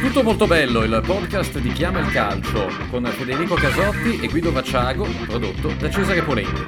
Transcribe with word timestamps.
Tutto 0.00 0.22
molto 0.22 0.46
bello, 0.46 0.84
il 0.84 1.02
podcast 1.04 1.58
di 1.58 1.72
Chiama 1.72 2.00
il 2.00 2.10
Calcio 2.10 2.68
con 2.90 3.04
Federico 3.06 3.54
Casotti 3.54 4.20
e 4.20 4.28
Guido 4.28 4.52
Vacciago, 4.52 5.06
prodotto 5.26 5.72
da 5.74 5.90
Cesare 5.90 6.22
Polenti. 6.22 6.62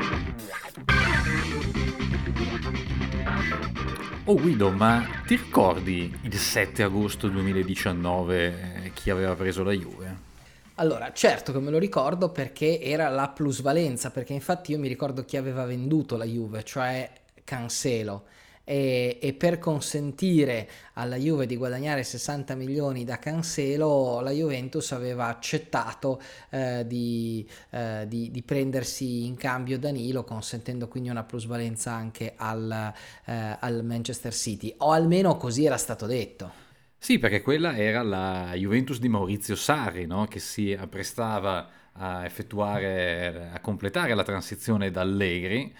Oh 4.24 4.34
Guido, 4.34 4.70
ma 4.70 5.06
ti 5.26 5.36
ricordi 5.36 6.12
il 6.22 6.34
7 6.34 6.82
agosto 6.82 7.28
2019 7.28 8.82
eh, 8.84 8.92
chi 8.92 9.10
aveva 9.10 9.34
preso 9.34 9.62
la 9.62 9.72
Juve? 9.72 10.16
Allora, 10.74 11.12
certo 11.12 11.52
che 11.52 11.60
me 11.60 11.70
lo 11.70 11.78
ricordo 11.78 12.30
perché 12.30 12.80
era 12.80 13.08
la 13.08 13.28
plusvalenza, 13.28 14.10
perché 14.10 14.32
infatti 14.32 14.72
io 14.72 14.78
mi 14.78 14.88
ricordo 14.88 15.24
chi 15.24 15.36
aveva 15.36 15.64
venduto 15.64 16.16
la 16.16 16.24
Juve, 16.24 16.62
cioè 16.64 17.10
Cancelo 17.44 18.24
e, 18.68 19.18
e, 19.22 19.32
per 19.32 19.60
consentire 19.60 20.68
alla 20.94 21.14
Juve 21.14 21.46
di 21.46 21.56
guadagnare 21.56 22.02
60 22.02 22.56
milioni 22.56 23.04
da 23.04 23.20
Cancelo, 23.20 24.18
la 24.18 24.32
Juventus 24.32 24.90
aveva 24.90 25.28
accettato 25.28 26.20
eh, 26.50 26.84
di, 26.84 27.48
eh, 27.70 28.06
di, 28.08 28.32
di, 28.32 28.42
prendersi 28.42 29.24
in 29.24 29.36
cambio 29.36 29.78
Danilo, 29.78 30.24
consentendo 30.24 30.88
quindi 30.88 31.10
una 31.10 31.22
plusvalenza 31.22 31.92
anche 31.92 32.32
al, 32.34 32.92
eh, 33.26 33.56
al 33.60 33.84
Manchester 33.84 34.34
City, 34.34 34.74
o 34.78 34.90
almeno 34.90 35.36
così 35.36 35.64
era 35.64 35.76
stato 35.76 36.06
detto. 36.06 36.64
Sì, 36.98 37.20
perché 37.20 37.42
quella 37.42 37.76
era 37.76 38.02
la 38.02 38.50
Juventus 38.54 38.98
di 38.98 39.08
Maurizio 39.08 39.54
Sarri, 39.54 40.06
no? 40.06 40.26
che 40.26 40.40
si 40.40 40.72
apprestava 40.72 41.68
a 41.92 42.24
effettuare, 42.24 43.50
a 43.52 43.60
completare 43.60 44.12
la 44.14 44.24
transizione 44.24 44.90
da 44.90 45.02
Allegri 45.02 45.72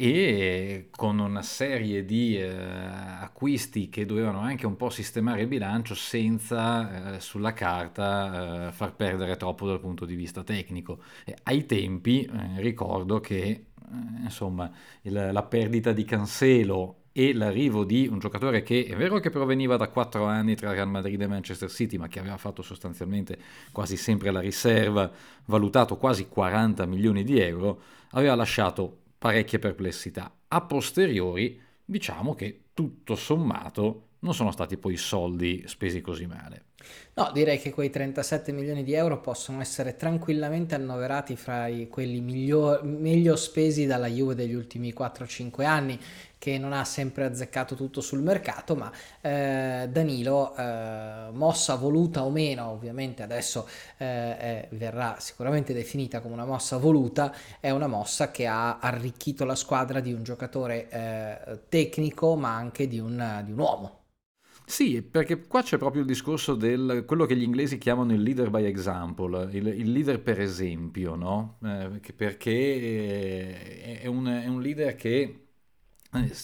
e 0.00 0.90
con 0.94 1.18
una 1.18 1.42
serie 1.42 2.04
di 2.04 2.36
eh, 2.36 2.46
acquisti 2.46 3.88
che 3.88 4.06
dovevano 4.06 4.38
anche 4.38 4.64
un 4.64 4.76
po' 4.76 4.90
sistemare 4.90 5.40
il 5.40 5.48
bilancio 5.48 5.96
senza 5.96 7.16
eh, 7.16 7.20
sulla 7.20 7.52
carta 7.52 8.68
eh, 8.68 8.72
far 8.72 8.94
perdere 8.94 9.36
troppo 9.36 9.66
dal 9.66 9.80
punto 9.80 10.04
di 10.04 10.14
vista 10.14 10.44
tecnico. 10.44 11.00
E 11.24 11.36
ai 11.42 11.66
tempi 11.66 12.22
eh, 12.22 12.60
ricordo 12.60 13.18
che 13.18 13.40
eh, 13.40 13.64
insomma 14.22 14.70
il, 15.02 15.30
la 15.32 15.42
perdita 15.42 15.90
di 15.90 16.04
Cancelo 16.04 16.98
e 17.10 17.34
l'arrivo 17.34 17.82
di 17.82 18.06
un 18.06 18.20
giocatore 18.20 18.62
che 18.62 18.84
è 18.84 18.94
vero 18.94 19.18
che 19.18 19.30
proveniva 19.30 19.76
da 19.76 19.88
quattro 19.88 20.26
anni 20.26 20.54
tra 20.54 20.70
Real 20.70 20.88
Madrid 20.88 21.20
e 21.20 21.26
Manchester 21.26 21.68
City, 21.68 21.96
ma 21.96 22.06
che 22.06 22.20
aveva 22.20 22.36
fatto 22.36 22.62
sostanzialmente 22.62 23.36
quasi 23.72 23.96
sempre 23.96 24.30
la 24.30 24.38
riserva, 24.38 25.10
valutato 25.46 25.96
quasi 25.96 26.28
40 26.28 26.86
milioni 26.86 27.24
di 27.24 27.40
euro, 27.40 27.80
aveva 28.10 28.36
lasciato 28.36 28.98
parecchie 29.18 29.58
perplessità. 29.58 30.32
A 30.48 30.60
posteriori, 30.62 31.60
diciamo 31.84 32.34
che 32.34 32.62
tutto 32.72 33.16
sommato 33.16 34.04
non 34.20 34.34
sono 34.34 34.50
stati 34.50 34.76
poi 34.76 34.96
soldi 34.96 35.64
spesi 35.66 36.00
così 36.00 36.26
male. 36.26 36.64
No, 37.14 37.30
direi 37.32 37.58
che 37.58 37.72
quei 37.72 37.90
37 37.90 38.52
milioni 38.52 38.84
di 38.84 38.92
euro 38.92 39.20
possono 39.20 39.60
essere 39.60 39.96
tranquillamente 39.96 40.76
annoverati 40.76 41.34
fra 41.34 41.66
i, 41.66 41.88
quelli 41.88 42.20
miglior, 42.20 42.84
meglio 42.84 43.34
spesi 43.34 43.84
dalla 43.86 44.06
Juve 44.06 44.36
degli 44.36 44.54
ultimi 44.54 44.94
4-5 44.96 45.64
anni, 45.64 45.98
che 46.38 46.58
non 46.58 46.72
ha 46.72 46.84
sempre 46.84 47.24
azzeccato 47.24 47.74
tutto 47.74 48.00
sul 48.00 48.22
mercato, 48.22 48.74
ma 48.76 48.90
eh, 49.20 49.88
Danilo, 49.90 50.54
eh, 50.56 51.28
mossa 51.32 51.74
voluta 51.74 52.24
o 52.24 52.30
meno, 52.30 52.68
ovviamente 52.68 53.22
adesso 53.22 53.68
eh, 53.98 54.68
verrà 54.72 55.16
sicuramente 55.18 55.72
definita 55.72 56.20
come 56.20 56.34
una 56.34 56.46
mossa 56.46 56.76
voluta, 56.78 57.34
è 57.60 57.70
una 57.70 57.86
mossa 57.88 58.30
che 58.30 58.46
ha 58.46 58.78
arricchito 58.78 59.44
la 59.44 59.54
squadra 59.54 60.00
di 60.00 60.12
un 60.12 60.22
giocatore 60.22 60.88
eh, 60.88 61.60
tecnico, 61.68 62.36
ma 62.36 62.54
anche 62.54 62.86
di 62.86 62.98
un, 62.98 63.42
di 63.44 63.52
un 63.52 63.58
uomo. 63.58 63.96
Sì, 64.64 65.02
perché 65.02 65.46
qua 65.46 65.62
c'è 65.62 65.78
proprio 65.78 66.02
il 66.02 66.06
discorso 66.06 66.54
del 66.54 67.04
quello 67.06 67.24
che 67.24 67.34
gli 67.36 67.42
inglesi 67.42 67.78
chiamano 67.78 68.12
il 68.12 68.20
leader 68.22 68.50
by 68.50 68.64
example, 68.64 69.48
il, 69.56 69.66
il 69.66 69.90
leader 69.90 70.20
per 70.20 70.38
esempio, 70.40 71.14
no? 71.14 71.58
Eh, 71.64 72.12
perché 72.14 72.50
eh, 72.50 74.00
è 74.00 74.06
un, 74.06 74.26
è 74.26 74.46
un 74.46 74.60
leader 74.60 74.94
che 74.94 75.47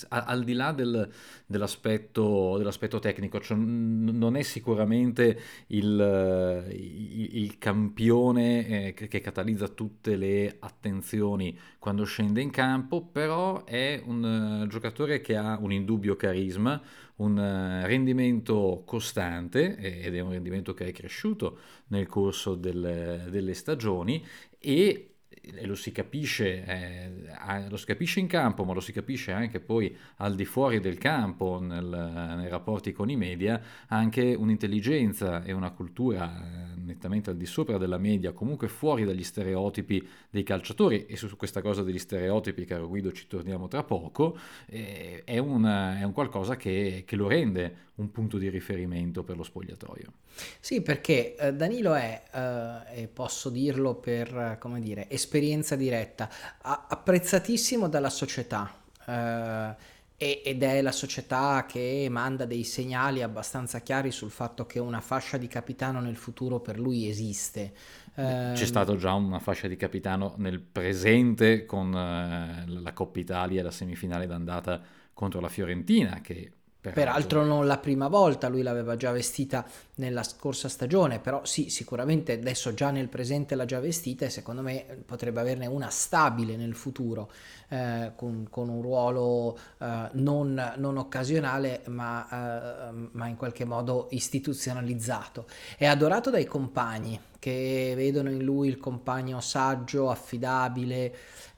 al 0.08 0.44
di 0.44 0.52
là 0.52 0.72
del, 0.72 1.08
dell'aspetto, 1.46 2.56
dell'aspetto, 2.58 2.98
tecnico, 2.98 3.40
cioè 3.40 3.56
non 3.56 4.36
è 4.36 4.42
sicuramente 4.42 5.40
il, 5.68 6.66
il, 6.70 7.36
il 7.36 7.58
campione 7.58 8.66
eh, 8.88 8.94
che, 8.94 9.08
che, 9.08 9.20
catalizza 9.20 9.68
tutte 9.68 10.16
le 10.16 10.56
attenzioni 10.58 11.58
quando 11.78 12.04
scende 12.04 12.42
in 12.42 12.50
campo, 12.50 13.06
però 13.06 13.64
è 13.64 14.02
un 14.04 14.62
uh, 14.64 14.66
giocatore 14.66 15.22
che 15.22 15.36
ha 15.36 15.56
un 15.58 15.72
indubbio 15.72 16.14
carisma, 16.14 16.80
un 17.16 17.82
rendimento 17.84 18.82
costante 18.84 19.76
ed 19.76 20.14
è 20.14 20.20
un 20.20 20.30
rendimento 20.32 20.74
che 20.74 20.88
è 20.88 20.92
cresciuto 20.92 21.58
nel 21.86 22.06
corso 22.06 22.54
del, 22.54 23.28
delle 23.30 23.54
stagioni 23.54 24.22
e 24.58 25.13
e 25.54 25.66
lo 25.66 25.74
si, 25.74 25.92
capisce, 25.92 26.64
eh, 26.64 27.68
lo 27.68 27.76
si 27.76 27.86
capisce 27.86 28.20
in 28.20 28.26
campo, 28.26 28.64
ma 28.64 28.72
lo 28.72 28.80
si 28.80 28.92
capisce 28.92 29.32
anche 29.32 29.60
poi 29.60 29.94
al 30.16 30.34
di 30.34 30.44
fuori 30.44 30.80
del 30.80 30.98
campo, 30.98 31.60
nel, 31.60 31.84
nei 31.84 32.48
rapporti 32.48 32.92
con 32.92 33.10
i 33.10 33.16
media, 33.16 33.60
anche 33.88 34.34
un'intelligenza 34.34 35.42
e 35.44 35.52
una 35.52 35.70
cultura 35.70 36.74
eh, 36.74 36.80
nettamente 36.80 37.30
al 37.30 37.36
di 37.36 37.46
sopra 37.46 37.78
della 37.78 37.98
media, 37.98 38.32
comunque 38.32 38.68
fuori 38.68 39.04
dagli 39.04 39.24
stereotipi 39.24 40.06
dei 40.30 40.42
calciatori, 40.42 41.06
e 41.06 41.16
su 41.16 41.36
questa 41.36 41.60
cosa 41.60 41.82
degli 41.82 41.98
stereotipi, 41.98 42.64
caro 42.64 42.88
Guido, 42.88 43.12
ci 43.12 43.26
torniamo 43.26 43.68
tra 43.68 43.82
poco, 43.82 44.38
eh, 44.66 45.22
è, 45.24 45.38
un, 45.38 45.64
è, 45.64 46.02
un, 46.02 46.12
qualcosa 46.12 46.56
che, 46.56 47.04
che 47.06 47.16
lo 47.16 47.28
rende 47.28 47.92
un 47.96 48.10
punto 48.10 48.38
di 48.38 48.48
riferimento 48.48 49.22
per 49.22 49.36
lo 49.36 49.44
spogliatoio. 49.44 50.12
Sì, 50.58 50.82
perché 50.82 51.36
eh, 51.36 51.54
Danilo 51.54 51.94
è, 51.94 52.22
eh, 52.32 53.02
e 53.02 53.08
posso 53.08 53.50
dirlo 53.50 53.94
per, 53.94 54.56
come 54.58 54.80
dire, 54.80 55.08
esperienza 55.08 55.33
diretta, 55.76 56.28
apprezzatissimo 56.62 57.88
dalla 57.88 58.10
società. 58.10 58.72
Eh, 59.06 59.92
ed 60.16 60.62
è 60.62 60.80
la 60.80 60.92
società 60.92 61.66
che 61.68 62.06
manda 62.08 62.46
dei 62.46 62.62
segnali 62.62 63.20
abbastanza 63.20 63.80
chiari 63.80 64.10
sul 64.12 64.30
fatto 64.30 64.64
che 64.64 64.78
una 64.78 65.00
fascia 65.00 65.36
di 65.36 65.48
capitano 65.48 66.00
nel 66.00 66.16
futuro 66.16 66.60
per 66.60 66.78
lui 66.78 67.08
esiste. 67.08 67.72
C'è 68.14 68.22
ehm, 68.22 68.54
stata 68.54 68.96
già 68.96 69.12
una 69.12 69.40
fascia 69.40 69.66
di 69.66 69.76
capitano 69.76 70.34
nel 70.38 70.60
presente 70.60 71.66
con 71.66 71.92
eh, 71.94 72.64
la 72.66 72.92
Coppa 72.92 73.18
Italia 73.18 73.62
la 73.62 73.72
semifinale 73.72 74.26
d'andata 74.26 74.80
contro 75.12 75.40
la 75.40 75.48
Fiorentina 75.48 76.20
che 76.20 76.52
Peraltro 76.92 77.44
non 77.44 77.66
la 77.66 77.78
prima 77.78 78.08
volta, 78.08 78.48
lui 78.48 78.62
l'aveva 78.62 78.96
già 78.96 79.10
vestita 79.10 79.64
nella 79.96 80.22
scorsa 80.22 80.68
stagione, 80.68 81.18
però 81.18 81.44
sì, 81.44 81.70
sicuramente 81.70 82.32
adesso 82.32 82.74
già 82.74 82.90
nel 82.90 83.08
presente 83.08 83.54
l'ha 83.54 83.64
già 83.64 83.80
vestita 83.80 84.26
e 84.26 84.30
secondo 84.30 84.60
me 84.60 85.02
potrebbe 85.06 85.40
averne 85.40 85.66
una 85.66 85.88
stabile 85.88 86.56
nel 86.56 86.74
futuro, 86.74 87.30
eh, 87.68 88.12
con, 88.16 88.48
con, 88.50 88.68
un 88.68 88.82
ruolo 88.82 89.58
eh, 89.78 90.08
non, 90.12 90.74
non, 90.76 90.96
occasionale 90.98 91.82
ma, 91.86 92.90
eh, 92.90 93.08
ma 93.12 93.28
in 93.28 93.36
qualche 93.36 93.64
modo 93.64 94.08
istituzionalizzato. 94.10 95.46
È 95.76 95.86
adorato 95.86 96.30
dai 96.30 96.44
compagni 96.44 97.18
che 97.38 97.92
vedono 97.94 98.30
in 98.30 98.42
lui 98.42 98.68
il 98.68 98.78
compagno 98.78 99.40
saggio, 99.40 100.10
affidabile, 100.10 101.14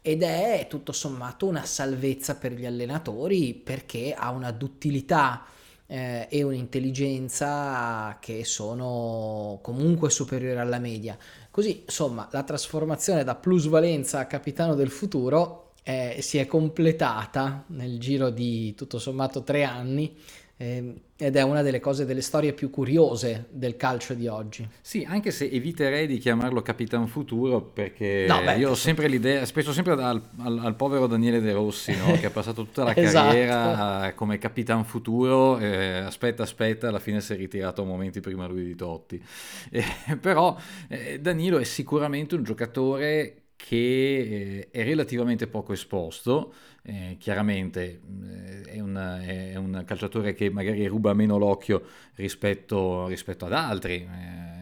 ed 0.06 0.22
è 0.22 0.68
tutto 0.70 0.92
sommato 0.92 1.48
una 1.48 1.64
salvezza 1.64 2.36
per 2.36 2.52
gli 2.52 2.64
allenatori 2.64 3.54
perché 3.54 4.14
ha 4.16 4.30
una 4.30 4.52
duttilità 4.52 5.44
eh, 5.88 6.28
e 6.30 6.44
un'intelligenza 6.44 8.16
che 8.20 8.44
sono 8.44 9.58
comunque 9.62 10.08
superiori 10.10 10.60
alla 10.60 10.78
media. 10.78 11.18
Così, 11.50 11.82
insomma, 11.86 12.28
la 12.30 12.44
trasformazione 12.44 13.24
da 13.24 13.34
plusvalenza 13.34 14.20
a 14.20 14.26
capitano 14.26 14.76
del 14.76 14.90
futuro 14.90 15.72
eh, 15.82 16.18
si 16.20 16.38
è 16.38 16.46
completata 16.46 17.64
nel 17.70 17.98
giro 17.98 18.30
di 18.30 18.76
tutto 18.76 19.00
sommato 19.00 19.42
tre 19.42 19.64
anni 19.64 20.16
ed 20.58 21.36
è 21.36 21.42
una 21.42 21.60
delle 21.60 21.80
cose, 21.80 22.06
delle 22.06 22.22
storie 22.22 22.54
più 22.54 22.70
curiose 22.70 23.46
del 23.50 23.76
calcio 23.76 24.14
di 24.14 24.26
oggi. 24.26 24.66
Sì, 24.80 25.06
anche 25.06 25.30
se 25.30 25.50
eviterei 25.50 26.06
di 26.06 26.16
chiamarlo 26.16 26.62
Capitan 26.62 27.06
Futuro 27.08 27.60
perché 27.60 28.24
no, 28.26 28.40
beh, 28.42 28.56
io 28.56 28.70
ho 28.70 28.74
sempre 28.74 29.06
l'idea, 29.06 29.44
penso 29.52 29.74
sempre 29.74 29.92
al, 29.92 30.22
al, 30.38 30.58
al, 30.58 30.74
povero 30.74 31.06
Daniele 31.06 31.40
De 31.40 31.52
Rossi 31.52 31.94
no? 31.94 32.12
che 32.18 32.26
ha 32.26 32.30
passato 32.30 32.64
tutta 32.64 32.84
la 32.84 32.94
esatto. 32.96 33.26
carriera 33.26 34.12
come 34.14 34.38
Capitan 34.38 34.86
Futuro, 34.86 35.58
eh, 35.58 35.98
aspetta, 35.98 36.44
aspetta, 36.44 36.88
alla 36.88 37.00
fine 37.00 37.20
si 37.20 37.34
è 37.34 37.36
ritirato 37.36 37.82
a 37.82 37.84
momenti 37.84 38.20
prima 38.20 38.46
lui 38.46 38.64
di 38.64 38.74
Totti. 38.74 39.22
Eh, 39.70 39.84
però 40.18 40.56
eh, 40.88 41.20
Danilo 41.20 41.58
è 41.58 41.64
sicuramente 41.64 42.34
un 42.34 42.44
giocatore 42.44 43.42
che 43.56 44.68
eh, 44.68 44.68
è 44.70 44.84
relativamente 44.84 45.46
poco 45.46 45.72
esposto, 45.72 46.52
eh, 46.82 47.16
chiaramente 47.18 48.00
eh, 48.24 48.62
è, 48.62 48.80
un, 48.80 48.94
è, 48.94 49.56
un, 49.56 49.82
calciatore 49.84 50.34
che 50.34 50.50
magari 50.50 50.86
ruba 50.86 51.14
meno 51.14 51.38
l'occhio 51.38 51.82
rispetto, 52.14 53.06
rispetto 53.06 53.46
ad 53.46 53.54
altri, 53.54 53.94
eh, 53.94 54.55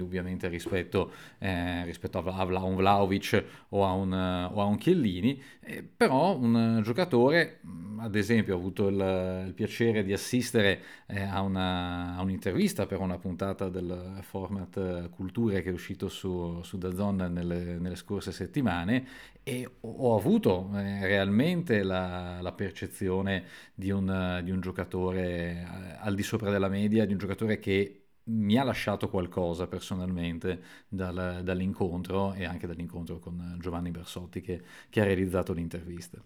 indubbiamente 0.00 0.48
rispetto, 0.48 1.12
eh, 1.38 1.84
rispetto 1.84 2.18
a, 2.18 2.44
un 2.64 2.76
Vlaovic 2.76 3.44
o 3.70 3.84
a 3.84 3.92
un, 3.92 4.12
o 4.12 4.60
a 4.60 4.64
un 4.64 4.76
Chiellini, 4.76 5.40
eh, 5.60 5.82
però 5.82 6.36
un 6.36 6.80
giocatore, 6.82 7.60
ad 7.98 8.14
esempio 8.14 8.54
ho 8.54 8.58
avuto 8.58 8.88
il, 8.88 9.44
il 9.46 9.52
piacere 9.52 10.02
di 10.02 10.12
assistere 10.12 10.80
eh, 11.06 11.22
a, 11.22 11.42
una, 11.42 12.16
a, 12.16 12.22
un'intervista 12.22 12.86
per 12.86 13.00
una 13.00 13.18
puntata 13.18 13.68
del 13.68 14.18
format 14.22 15.10
Culture 15.10 15.62
che 15.62 15.68
è 15.68 15.72
uscito 15.72 16.08
su, 16.08 16.60
su 16.62 16.78
DAZN 16.78 17.28
nelle, 17.30 17.78
nelle 17.78 17.96
scorse 17.96 18.32
settimane 18.32 19.06
e 19.42 19.68
ho 19.80 20.16
avuto 20.16 20.70
eh, 20.74 21.06
realmente 21.06 21.82
la, 21.82 22.40
la 22.40 22.52
percezione 22.52 23.44
di 23.74 23.90
un, 23.90 24.40
di 24.44 24.50
un, 24.50 24.60
giocatore 24.60 25.22
eh, 25.22 25.96
al 25.98 26.14
di 26.14 26.22
sopra 26.22 26.50
della 26.50 26.68
media, 26.68 27.06
di 27.06 27.12
un 27.12 27.18
giocatore 27.18 27.58
che 27.58 27.99
mi 28.30 28.56
ha 28.56 28.64
lasciato 28.64 29.08
qualcosa 29.08 29.66
personalmente 29.66 30.62
dal, 30.88 31.40
dall'incontro 31.42 32.34
e 32.34 32.44
anche 32.44 32.66
dall'incontro 32.66 33.18
con 33.18 33.56
Giovanni 33.60 33.90
Bersotti 33.90 34.40
che, 34.40 34.62
che 34.88 35.00
ha 35.00 35.04
realizzato 35.04 35.52
l'intervista. 35.52 36.18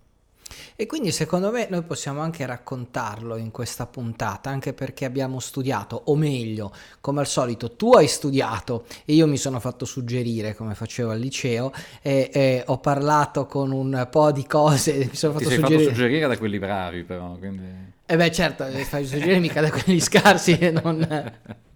E 0.77 0.87
quindi 0.87 1.11
secondo 1.11 1.51
me 1.51 1.67
noi 1.71 1.83
possiamo 1.83 2.21
anche 2.21 2.45
raccontarlo 2.45 3.37
in 3.37 3.51
questa 3.51 3.87
puntata, 3.87 4.51
anche 4.51 4.73
perché 4.73 5.05
abbiamo 5.05 5.41
studiato, 5.41 6.03
o 6.07 6.17
meglio, 6.17 6.73
come 7.01 7.21
al 7.21 7.27
solito, 7.27 7.73
tu 7.73 7.93
hai 7.93 8.07
studiato 8.07 8.85
e 9.05 9.15
io 9.15 9.27
mi 9.27 9.37
sono 9.37 9.59
fatto 9.61 9.85
suggerire 9.85 10.55
come 10.55 10.75
facevo 10.75 11.11
al 11.11 11.19
liceo 11.19 11.73
e, 12.03 12.31
e 12.33 12.63
ho 12.67 12.79
parlato 12.79 13.47
con 13.47 13.73
un 13.73 14.07
po' 14.11 14.33
di 14.33 14.47
cose, 14.47 14.97
mi 15.11 15.15
sono 15.15 15.33
fatto 15.35 15.49
suggerire. 15.49 15.79
fatto 15.79 15.89
suggerire 15.89 16.29
da 16.29 16.39
quelli 16.39 16.59
bravi 16.59 17.05
però, 17.05 17.37
quindi... 17.37 17.93
Eh 18.07 18.17
beh 18.17 18.33
certo, 18.33 18.65
fai 18.65 19.07
suggerire 19.07 19.39
mica 19.39 19.61
da 19.61 19.71
quelli 19.71 19.99
scarsi 20.01 20.59
e 20.59 20.71
non... 20.71 21.33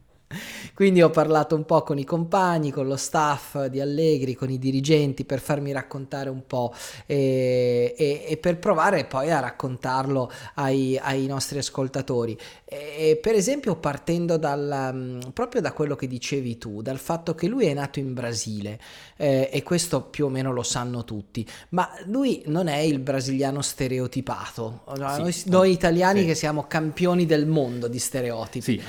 Quindi 0.79 1.03
ho 1.03 1.11
parlato 1.11 1.57
un 1.57 1.65
po' 1.65 1.83
con 1.83 1.99
i 1.99 2.05
compagni, 2.05 2.71
con 2.71 2.87
lo 2.87 2.95
staff 2.95 3.65
di 3.65 3.81
Allegri, 3.81 4.37
con 4.37 4.49
i 4.49 4.61
dirigenti 4.61 5.25
per 5.25 5.41
farmi 5.41 5.73
raccontare 5.73 6.31
un 6.31 6.47
po' 6.47 6.73
e, 7.05 7.97
e, 7.99 8.25
e 8.25 8.37
per 8.37 8.61
provare 8.61 9.05
poi 9.05 9.33
a 9.33 9.41
raccontarlo 9.41 10.31
ai, 10.55 10.97
ai 10.97 11.27
nostri 11.27 11.59
ascoltatori. 11.59 12.39
E, 12.65 13.19
per 13.21 13.35
esempio 13.35 13.75
partendo 13.75 14.37
dal, 14.37 14.91
mm, 14.95 15.21
proprio 15.33 15.61
da 15.61 15.73
quello 15.73 15.97
che 15.97 16.07
dicevi 16.07 16.59
tu, 16.59 16.81
dal 16.81 16.99
fatto 16.99 17.35
che 17.35 17.49
lui 17.49 17.67
è 17.67 17.75
nato 17.75 17.99
in 17.99 18.15
Brasile 18.15 18.79
eh, 19.17 19.51
e 19.53 19.63
questo 19.65 20.03
più 20.03 20.27
o 20.27 20.29
meno 20.29 20.53
lo 20.53 20.63
sanno 20.63 21.03
tutti, 21.03 21.45
ma 21.71 21.91
lui 22.05 22.43
non 22.47 22.69
è 22.69 22.79
il 22.79 23.01
brasiliano 23.01 23.63
stereotipato, 23.63 24.85
sì, 24.95 25.01
noi, 25.01 25.43
noi, 25.47 25.73
italiani 25.73 26.21
sì. 26.21 26.27
che 26.27 26.35
siamo 26.37 26.67
campioni 26.69 27.27
del 27.27 27.47
mondo 27.47 27.89
di 27.89 27.99
stereotipi. 27.99 28.61
Sì, 28.61 28.83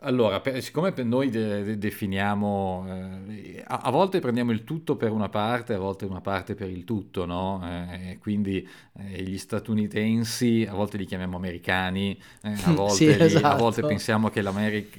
allora, 0.00 0.40
per, 0.40 0.62
siccome 0.62 0.92
per 0.92 1.04
noi 1.04 1.23
de, 1.30 1.62
de, 1.62 1.78
definiamo, 1.78 2.86
eh, 3.28 3.62
a, 3.66 3.80
a, 3.84 3.90
volte 3.90 4.20
prendiamo 4.20 4.52
il 4.52 4.64
tutto 4.64 4.96
per 4.96 5.10
una 5.10 5.28
parte, 5.28 5.74
a 5.74 5.78
volte 5.78 6.04
una 6.04 6.20
parte 6.20 6.54
per 6.54 6.68
il 6.68 6.84
tutto, 6.84 7.24
no? 7.26 7.62
Eh, 7.64 8.18
quindi 8.20 8.66
eh, 8.98 9.22
gli 9.22 9.38
statunitensi 9.38 10.66
a 10.68 10.74
volte 10.74 10.96
li 10.96 11.04
chiamiamo 11.04 11.36
americani, 11.36 12.18
eh, 12.42 12.54
a 12.64 12.72
volte... 12.74 12.94
sì 12.94 13.06
esatto. 13.08 13.46
a 13.46 13.54
volte 13.56 13.82
pensiamo 13.82 14.30
che, 14.30 14.42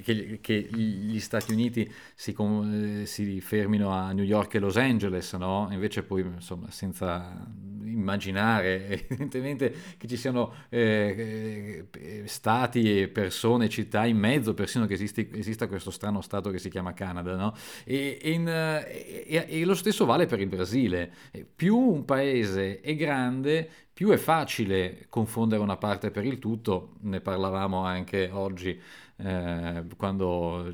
che, 0.04 0.40
che, 0.42 0.56
gli 0.72 1.20
Stati 1.20 1.54
Uniti 1.54 1.90
si, 2.14 2.36
eh, 2.38 3.06
si, 3.06 3.42
fermino 3.42 3.90
a 3.90 4.12
New 4.12 4.26
York 4.26 4.56
e 4.56 4.60
Los 4.60 4.78
Angeles, 4.78 5.34
no? 5.34 5.68
Invece 5.72 6.04
poi, 6.04 6.22
insomma, 6.22 6.70
senza 6.72 7.46
immaginare 7.86 8.88
evidentemente 9.08 9.74
che 9.98 10.08
ci 10.08 10.18
siano 10.18 10.54
eh, 10.70 11.86
stati 12.26 13.02
e 13.02 13.08
persone, 13.08 13.70
città 13.70 14.06
in 14.06 14.18
mezzo, 14.18 14.54
persino 14.54 14.86
che 14.86 14.94
esisti, 14.94 15.30
esista 15.34 15.68
questo 15.68 15.92
strano 15.92 16.15
stato 16.22 16.50
che 16.52 16.60
si 16.60 16.70
chiama 16.70 16.94
Canada, 16.94 17.36
no? 17.36 17.54
E, 17.84 18.20
in, 18.24 18.48
e, 18.48 19.46
e 19.48 19.66
lo 19.66 19.76
stesso 19.76 20.06
vale 20.06 20.26
per 20.26 20.40
il 20.40 20.48
Brasile. 20.48 21.12
Più 21.56 21.78
un 21.78 22.06
paese 22.06 22.82
è 22.82 22.96
grande, 22.96 23.70
più 23.94 24.10
è 24.10 24.18
facile 24.18 25.06
confondere 25.10 25.62
una 25.62 25.78
parte 25.78 26.12
per 26.12 26.26
il 26.26 26.40
tutto, 26.40 26.96
ne 27.02 27.22
parlavamo 27.22 27.86
anche 27.86 28.30
oggi 28.32 28.80
eh, 29.18 29.84
quando 29.96 30.74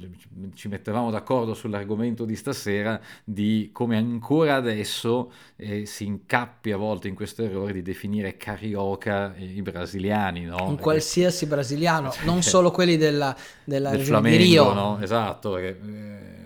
ci 0.55 0.67
mettevamo 0.67 1.11
d'accordo 1.11 1.53
sull'argomento 1.53 2.25
di 2.25 2.35
stasera, 2.35 2.99
di 3.23 3.69
come 3.71 3.97
ancora 3.97 4.55
adesso 4.55 5.31
eh, 5.55 5.85
si 5.85 6.05
incappi 6.05 6.71
a 6.71 6.77
volte 6.77 7.07
in 7.07 7.15
questo 7.15 7.43
errore 7.43 7.73
di 7.73 7.81
definire 7.81 8.37
carioca 8.37 9.35
i 9.37 9.61
brasiliani. 9.61 10.45
No? 10.45 10.65
Un 10.67 10.77
qualsiasi 10.77 11.45
brasiliano, 11.45 12.11
non 12.25 12.41
solo 12.41 12.71
quelli 12.71 12.97
della, 12.97 13.35
della 13.63 13.91
del 13.91 14.01
Flamengo, 14.01 14.37
di 14.37 14.43
Rio. 14.43 14.73
No? 14.73 14.99
Esatto. 14.99 15.53
Che, 15.53 15.67
eh, 15.67 16.39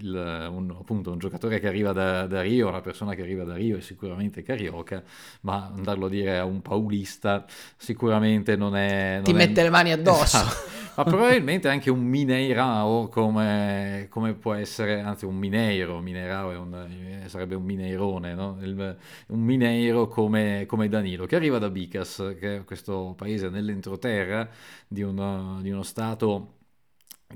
il, 0.00 0.48
un, 0.50 0.74
appunto, 0.78 1.10
un 1.10 1.18
giocatore 1.18 1.60
che 1.60 1.68
arriva 1.68 1.92
da, 1.92 2.26
da, 2.26 2.42
Rio, 2.42 2.68
una 2.68 2.80
persona 2.80 3.14
che 3.14 3.22
arriva 3.22 3.44
da 3.44 3.54
Rio 3.54 3.76
è 3.76 3.80
sicuramente 3.80 4.42
carioca, 4.42 5.02
ma 5.42 5.72
andarlo 5.74 6.06
a 6.06 6.08
dire 6.08 6.38
a 6.38 6.44
un 6.44 6.62
paulista 6.62 7.44
sicuramente 7.76 8.56
non 8.56 8.76
è... 8.76 9.14
Non 9.16 9.24
Ti 9.24 9.30
è... 9.32 9.34
mette 9.34 9.62
le 9.62 9.70
mani 9.70 9.92
addosso. 9.92 10.38
Esatto. 10.38 10.77
Ma 10.98 11.04
probabilmente 11.04 11.68
anche 11.68 11.90
un 11.90 12.00
mineirao 12.00 13.08
come, 13.08 14.08
come, 14.10 14.34
può 14.34 14.54
essere, 14.54 15.00
anzi 15.00 15.26
un 15.26 15.36
mineiro, 15.36 16.00
mineirao 16.00 16.60
un, 16.60 17.22
sarebbe 17.26 17.54
un 17.54 17.62
mineirone, 17.62 18.34
no? 18.34 18.58
Il, 18.60 18.96
un 19.28 19.40
mineiro 19.40 20.08
come, 20.08 20.66
come, 20.66 20.88
Danilo, 20.88 21.26
che 21.26 21.36
arriva 21.36 21.58
da 21.58 21.70
Bicas, 21.70 22.34
che 22.40 22.56
è 22.56 22.64
questo 22.64 23.14
paese 23.16 23.48
nell'entroterra 23.48 24.48
di 24.88 25.02
uno, 25.02 25.58
di 25.62 25.70
uno 25.70 25.84
stato 25.84 26.57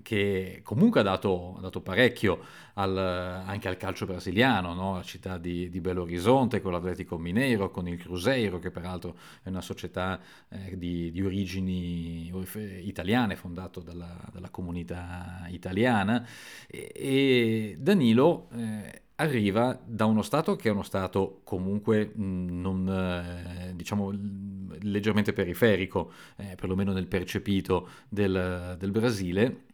che 0.01 0.61
comunque 0.65 1.01
ha 1.01 1.03
dato, 1.03 1.57
ha 1.59 1.61
dato 1.61 1.83
parecchio 1.83 2.41
al, 2.75 2.97
anche 2.97 3.69
al 3.69 3.77
calcio 3.77 4.07
brasiliano, 4.07 4.73
no? 4.73 4.95
la 4.95 5.03
città 5.03 5.37
di, 5.37 5.69
di, 5.69 5.81
Belo 5.81 6.03
Horizonte 6.03 6.63
con 6.63 6.73
l'Atletico 6.73 7.19
Mineiro, 7.19 7.71
con 7.71 7.87
il 7.87 7.99
Cruzeiro 7.99 8.59
che 8.59 8.71
peraltro 8.71 9.17
è 9.43 9.51
una 9.51 9.61
società 9.61 10.19
eh, 10.49 10.79
di, 10.79 11.11
di, 11.11 11.23
origini 11.23 12.33
italiane 12.83 13.37
fondato 13.37 13.81
dalla, 13.81 14.17
dalla 14.33 14.49
comunità 14.49 15.45
italiana 15.49 16.27
e, 16.67 16.91
e 16.95 17.77
Danilo 17.79 18.49
eh, 18.55 19.03
arriva 19.17 19.79
da 19.85 20.07
uno 20.07 20.23
stato 20.23 20.57
che 20.57 20.69
è 20.69 20.73
uno 20.73 20.83
stato 20.83 21.43
comunque 21.45 22.13
non, 22.15 22.89
eh, 22.89 23.75
diciamo 23.75 24.11
leggermente 24.81 25.35
periferico, 25.35 26.13
eh, 26.37 26.55
perlomeno 26.57 26.93
nel 26.93 27.07
percepito 27.07 27.89
del, 28.09 28.77
del 28.79 28.91
Brasile 28.91 29.71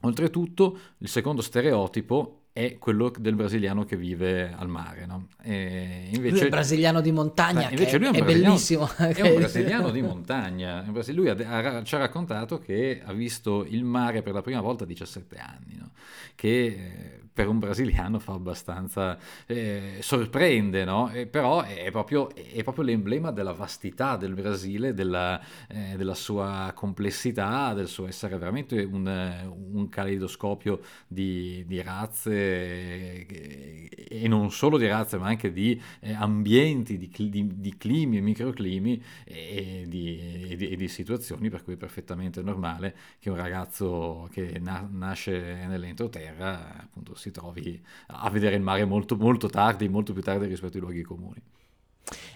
Oltretutto, 0.00 0.78
il 0.98 1.08
secondo 1.08 1.42
stereotipo 1.42 2.39
è 2.52 2.78
quello 2.78 3.12
del 3.16 3.34
brasiliano 3.34 3.84
che 3.84 3.96
vive 3.96 4.52
al 4.52 4.68
mare. 4.68 5.06
No? 5.06 5.28
invece, 5.44 6.30
lui 6.30 6.40
è 6.40 6.48
brasiliano 6.48 7.00
di 7.00 7.12
montagna, 7.12 7.70
invece 7.70 7.98
lui 7.98 8.08
è, 8.08 8.20
è 8.20 8.24
bellissimo. 8.24 8.88
È 8.96 9.20
un 9.22 9.36
brasiliano 9.36 9.90
di 9.90 10.02
montagna. 10.02 10.84
Lui 11.08 11.28
ha, 11.28 11.36
ha, 11.36 11.82
ci 11.82 11.94
ha 11.94 11.98
raccontato 11.98 12.58
che 12.58 13.00
ha 13.04 13.12
visto 13.12 13.64
il 13.64 13.84
mare 13.84 14.22
per 14.22 14.32
la 14.32 14.42
prima 14.42 14.60
volta 14.60 14.84
a 14.84 14.86
17 14.86 15.36
anni, 15.36 15.76
no? 15.78 15.90
che 16.34 16.66
eh, 16.66 17.20
per 17.32 17.48
un 17.48 17.58
brasiliano 17.58 18.18
fa 18.18 18.32
abbastanza 18.32 19.16
eh, 19.46 19.98
sorprende, 20.00 20.84
no? 20.84 21.10
Però 21.30 21.62
è 21.62 21.90
proprio, 21.90 22.34
è 22.34 22.62
proprio, 22.62 22.84
l'emblema 22.84 23.30
della 23.30 23.52
vastità 23.52 24.16
del 24.16 24.34
Brasile, 24.34 24.92
della, 24.92 25.40
eh, 25.68 25.96
della, 25.96 26.14
sua 26.14 26.72
complessità, 26.74 27.72
del 27.72 27.86
suo 27.86 28.06
essere 28.06 28.36
veramente 28.36 28.82
un, 28.82 29.06
un 29.72 29.88
caleidoscopio 29.88 30.80
di, 31.06 31.64
di 31.66 31.80
razze 31.80 32.39
eh, 32.40 33.88
e 34.12 34.28
non 34.28 34.50
solo 34.50 34.76
di 34.76 34.86
razze, 34.86 35.18
ma 35.18 35.28
anche 35.28 35.52
di 35.52 35.80
eh, 36.00 36.12
ambienti, 36.12 36.98
di, 36.98 37.10
di, 37.30 37.60
di, 37.60 37.76
climi 37.76 38.16
e 38.16 38.20
microclimi 38.20 39.02
e 39.24 39.84
di, 39.86 40.48
e 40.48 40.76
di, 40.76 40.88
situazioni 40.88 41.48
per 41.48 41.62
cui 41.62 41.74
è 41.74 41.76
perfettamente 41.76 42.42
normale 42.42 42.96
che 43.18 43.30
un 43.30 43.36
ragazzo 43.36 44.28
che 44.32 44.58
na- 44.60 44.88
nasce 44.90 45.64
nell'entroterra 45.66 46.80
appunto 46.82 47.14
si 47.14 47.30
trovi 47.30 47.80
a 48.08 48.28
vedere 48.30 48.56
il 48.56 48.62
mare 48.62 48.84
molto, 48.84 49.16
molto 49.16 49.48
tardi, 49.48 49.88
molto 49.88 50.12
più 50.12 50.22
tardi 50.22 50.46
rispetto 50.46 50.74
ai 50.74 50.82
luoghi 50.82 51.02
comuni. 51.02 51.40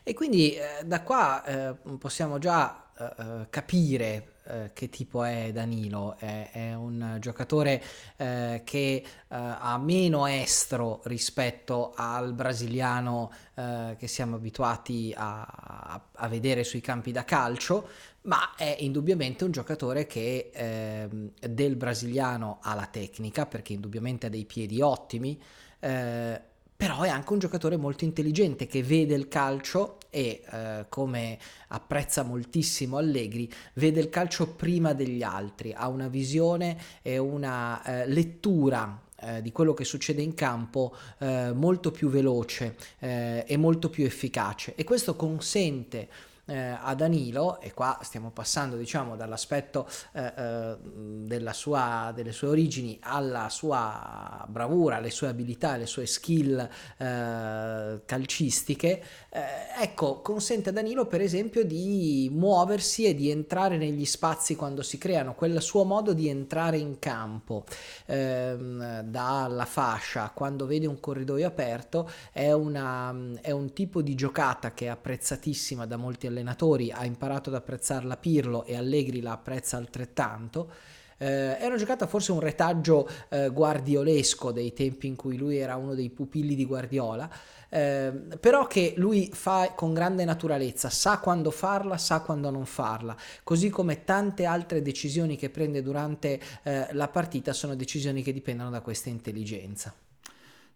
E 0.03 0.15
quindi 0.15 0.53
eh, 0.55 0.85
da 0.85 1.03
qua 1.03 1.45
eh, 1.45 1.75
possiamo 1.99 2.39
già 2.39 2.79
eh 2.97 3.47
capire 3.51 4.34
eh, 4.47 4.71
che 4.73 4.89
tipo 4.89 5.25
è 5.25 5.51
Danilo, 5.53 6.17
è, 6.19 6.51
è 6.53 6.75
un 6.75 7.17
giocatore 7.21 7.83
eh, 8.17 8.63
che 8.65 9.05
ha 9.29 9.77
meno 9.79 10.27
estro 10.27 11.01
rispetto 11.07 11.93
al 11.97 12.35
brasiliano 12.35 13.33
che 13.55 14.07
siamo 14.07 14.37
abituati 14.37 15.13
a, 15.17 15.43
a, 15.43 16.01
a, 16.13 16.29
vedere 16.29 16.63
sui 16.63 16.81
campi 16.81 17.11
da 17.11 17.25
calcio, 17.25 17.89
ma 18.23 18.55
è 18.57 18.77
indubbiamente 18.81 19.45
un 19.45 19.51
giocatore 19.51 20.07
che 20.07 20.51
eh, 20.53 21.09
del 21.49 21.77
brasiliano 21.77 22.59
ha 22.63 22.75
la 22.75 22.87
tecnica, 22.87 23.47
perché 23.47 23.73
indubbiamente 23.73 24.27
ha 24.27 24.31
dei 24.31 24.45
piedi 24.45 24.81
ottimi, 24.81 25.41
eh, 25.81 26.41
però 26.77 27.03
è 27.03 27.09
anche 27.09 27.33
un 27.33 27.39
giocatore 27.39 27.77
molto 27.77 28.05
intelligente 28.05 28.67
che 28.67 28.83
vede 28.83 29.15
il 29.15 29.29
calcio 29.29 29.99
e 30.15 30.43
eh, 30.49 30.87
come 30.89 31.37
apprezza 31.69 32.23
moltissimo 32.23 32.99
Allegri, 32.99 33.53
vede 33.75 33.99
il 33.99 34.11
calcio 34.11 34.47
prima 34.47 34.93
degli 34.93 35.25
altri, 35.25 35.73
ha 35.75 35.89
una 35.89 36.07
visione 36.07 36.79
e 37.03 37.19
una 37.19 37.83
eh, 37.83 38.07
lettura 38.07 39.03
eh, 39.17 39.43
di 39.43 39.51
quello 39.51 39.75
che 39.75 39.83
succede 39.83 40.23
in 40.23 40.35
campo 40.35 40.95
eh, 41.19 41.51
molto 41.53 41.91
più 41.91 42.09
veloce 42.09 42.77
eh, 43.01 43.45
e 43.45 43.57
molto 43.57 43.91
più 43.91 44.05
efficace. 44.05 44.77
E 44.77 44.85
questo 44.85 45.17
consente 45.17 46.09
eh, 46.47 46.77
a 46.81 46.95
Danilo, 46.95 47.61
e 47.61 47.73
qua 47.73 47.99
stiamo 48.03 48.31
passando 48.31 48.77
diciamo 48.77 49.17
dall'aspetto 49.17 49.89
eh, 50.13 50.33
eh, 50.37 51.53
sua, 51.53 52.13
delle 52.15 52.33
sue 52.33 52.49
origini 52.49 52.99
alla 53.01 53.49
sua 53.49 54.45
bravura, 54.49 54.97
alle 54.97 55.11
sue 55.11 55.29
abilità, 55.29 55.71
alle 55.71 55.87
sue 55.87 56.07
skill 56.07 56.69
eh, 56.99 58.01
calcistiche, 58.05 59.03
eh, 59.31 59.43
ecco, 59.81 60.21
consente 60.21 60.69
a 60.69 60.73
Danilo 60.73 61.07
per 61.07 61.21
esempio 61.21 61.65
di 61.65 62.29
muoversi 62.33 63.05
e 63.05 63.15
di 63.15 63.31
entrare 63.31 63.77
negli 63.77 64.05
spazi 64.05 64.57
quando 64.57 64.83
si 64.83 64.99
creano, 64.99 65.35
quel 65.35 65.63
suo 65.63 65.85
modo 65.85 66.13
di 66.13 66.29
entrare 66.29 66.77
in 66.79 66.99
campo 66.99 67.65
ehm, 68.07 69.01
dalla 69.03 69.65
fascia 69.65 70.31
quando 70.35 70.67
vede 70.67 70.87
un 70.87 71.01
corridoio 71.01 71.47
aperto 71.47 72.11
è, 72.33 72.53
una, 72.53 73.15
è 73.41 73.51
un 73.51 73.73
tipo 73.73 74.03
di 74.03 74.15
giocata 74.15 74.73
che 74.73 74.87
è 74.87 74.89
apprezzatissima 74.89 75.87
da 75.87 75.97
molti 75.97 76.27
allenatori, 76.27 76.34
ha 76.43 77.05
imparato 77.05 77.51
ad 77.51 77.57
apprezzarla 77.57 78.17
Pirlo 78.17 78.65
e 78.65 78.77
Allegri 78.77 79.21
la 79.21 79.33
apprezza 79.33 79.77
altrettanto. 79.77 80.71
Eh, 81.17 81.59
è 81.59 81.67
una 81.67 81.77
giocata 81.77 82.07
forse 82.07 82.33
un 82.33 82.41
retaggio 82.41 83.09
eh, 83.29 83.51
guardiolesco 83.51 84.51
dei 84.51 84.73
tempi 84.73 85.07
in 85.07 85.17
cui 85.17 85.37
lui 85.37 85.57
era 85.59 85.77
uno 85.77 85.95
dei 85.95 86.11
pupilli 86.11 86.55
di 86.55 86.65
Guardiola, 86.65 87.31
eh, 87.69 88.13
però 88.41 88.67
che 88.67 88.95
lui 88.97 89.31
fa 89.33 89.73
con 89.75 89.95
grande 89.95 90.25
naturalezza, 90.25 90.91
sa 90.91 91.19
quando 91.19 91.51
farla, 91.51 91.99
sa 91.99 92.21
quando 92.21 92.51
non 92.51 92.67
farla, 92.67 93.17
così 93.43 93.71
come 93.71 94.05
tante 94.05 94.45
altre 94.45 94.83
decisioni 94.83 95.37
che 95.37 95.51
prende 95.51 95.83
durante 95.83 96.41
eh, 96.63 96.89
la 96.93 97.09
partita 97.09 97.53
sono 97.53 97.75
decisioni 97.75 98.23
che 98.23 98.33
dipendono 98.33 98.71
da 98.71 98.81
questa 98.81 99.09
intelligenza. 99.09 99.95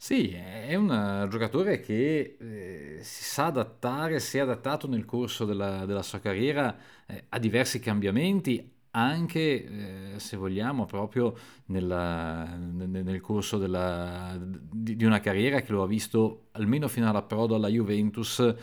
Sì, 0.00 0.30
è 0.30 0.74
un 0.76 1.26
giocatore 1.28 1.80
che 1.80 2.36
eh, 2.38 2.98
si 3.02 3.24
sa 3.24 3.46
adattare, 3.46 4.20
si 4.20 4.38
è 4.38 4.40
adattato 4.40 4.86
nel 4.86 5.04
corso 5.04 5.44
della, 5.44 5.84
della 5.86 6.02
sua 6.02 6.20
carriera 6.20 6.74
eh, 7.04 7.24
a 7.28 7.38
diversi 7.40 7.80
cambiamenti, 7.80 8.76
anche 8.92 10.14
eh, 10.14 10.18
se 10.20 10.36
vogliamo 10.36 10.86
proprio 10.86 11.34
nella, 11.66 12.44
nel, 12.44 13.20
corso 13.20 13.58
della, 13.58 14.38
di, 14.40 15.04
una 15.04 15.18
carriera 15.18 15.60
che 15.62 15.72
lo 15.72 15.82
ha 15.82 15.86
visto 15.88 16.46
almeno 16.52 16.86
fino 16.86 17.08
all'approdo 17.08 17.56
alla 17.56 17.68
Juventus 17.68 18.54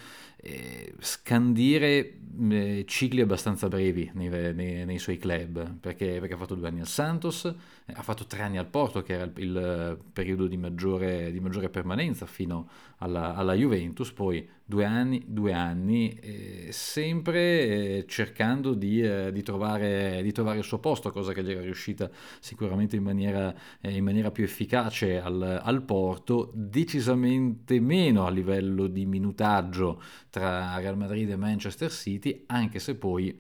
eh, 0.46 0.94
scandire 1.00 2.20
eh, 2.50 2.84
cicli 2.86 3.22
abbastanza 3.22 3.68
brevi 3.68 4.12
nei, 4.14 4.30
nei, 4.54 4.86
nei 4.86 5.00
suoi 5.00 5.18
club, 5.18 5.78
perché, 5.80 6.20
perché, 6.20 6.34
ha 6.34 6.38
fatto 6.38 6.56
due 6.56 6.68
anni 6.68 6.82
al 6.82 6.88
Santos, 6.88 7.46
eh, 7.46 7.94
ha 7.94 8.02
fatto 8.04 8.26
tre 8.26 8.42
anni 8.44 8.58
al 8.58 8.68
Porto, 8.68 9.02
che 9.02 9.14
era 9.14 9.24
il, 9.24 9.32
il 9.38 9.98
periodo 10.14 10.48
di 10.48 10.58
maggiore, 10.58 11.32
di 11.32 11.40
maggiore, 11.40 11.70
permanenza 11.70 12.26
fino 12.26 12.70
alla, 12.98 13.36
alla, 13.36 13.54
Juventus, 13.54 14.12
poi 14.12 14.48
due 14.64 14.86
anni, 14.86 15.24
due 15.28 15.54
anni 15.54 16.14
eh, 16.14 16.68
sempre 16.72 17.98
eh, 18.00 18.06
cercando 18.08 18.74
di, 18.74 19.02
eh, 19.02 19.32
di, 19.32 19.42
trovare, 19.42 20.22
di, 20.22 20.32
trovare, 20.32 20.60
il 20.60 20.64
suo 20.64 20.80
posto, 20.80 21.12
cosa 21.12 21.34
che 21.34 21.44
gli 21.44 21.52
era 21.52 21.62
riuscita 21.62 22.10
sicuramente 22.40 22.96
in 22.96 23.04
maniera, 23.04 23.54
in 23.82 24.04
maniera 24.04 24.32
più 24.32 24.44
efficace 24.44 25.20
al, 25.20 25.62
al 25.64 25.84
Porto, 25.84 26.52
decisamente 26.54 27.80
meno 27.80 28.26
a 28.26 28.30
livello 28.30 28.88
di 28.88 29.06
minutaggio 29.06 30.02
tra 30.36 30.78
Real 30.80 30.98
Madrid 30.98 31.30
e 31.30 31.38
Manchester 31.38 31.90
City, 31.90 32.44
anche 32.48 32.80
se 32.80 32.96
poi 32.96 33.40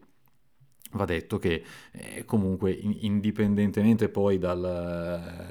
va 0.92 1.04
detto 1.04 1.38
che 1.38 1.64
eh, 1.92 2.24
comunque 2.24 2.72
indipendentemente 2.72 4.08
poi 4.08 4.38
dal, 4.38 4.62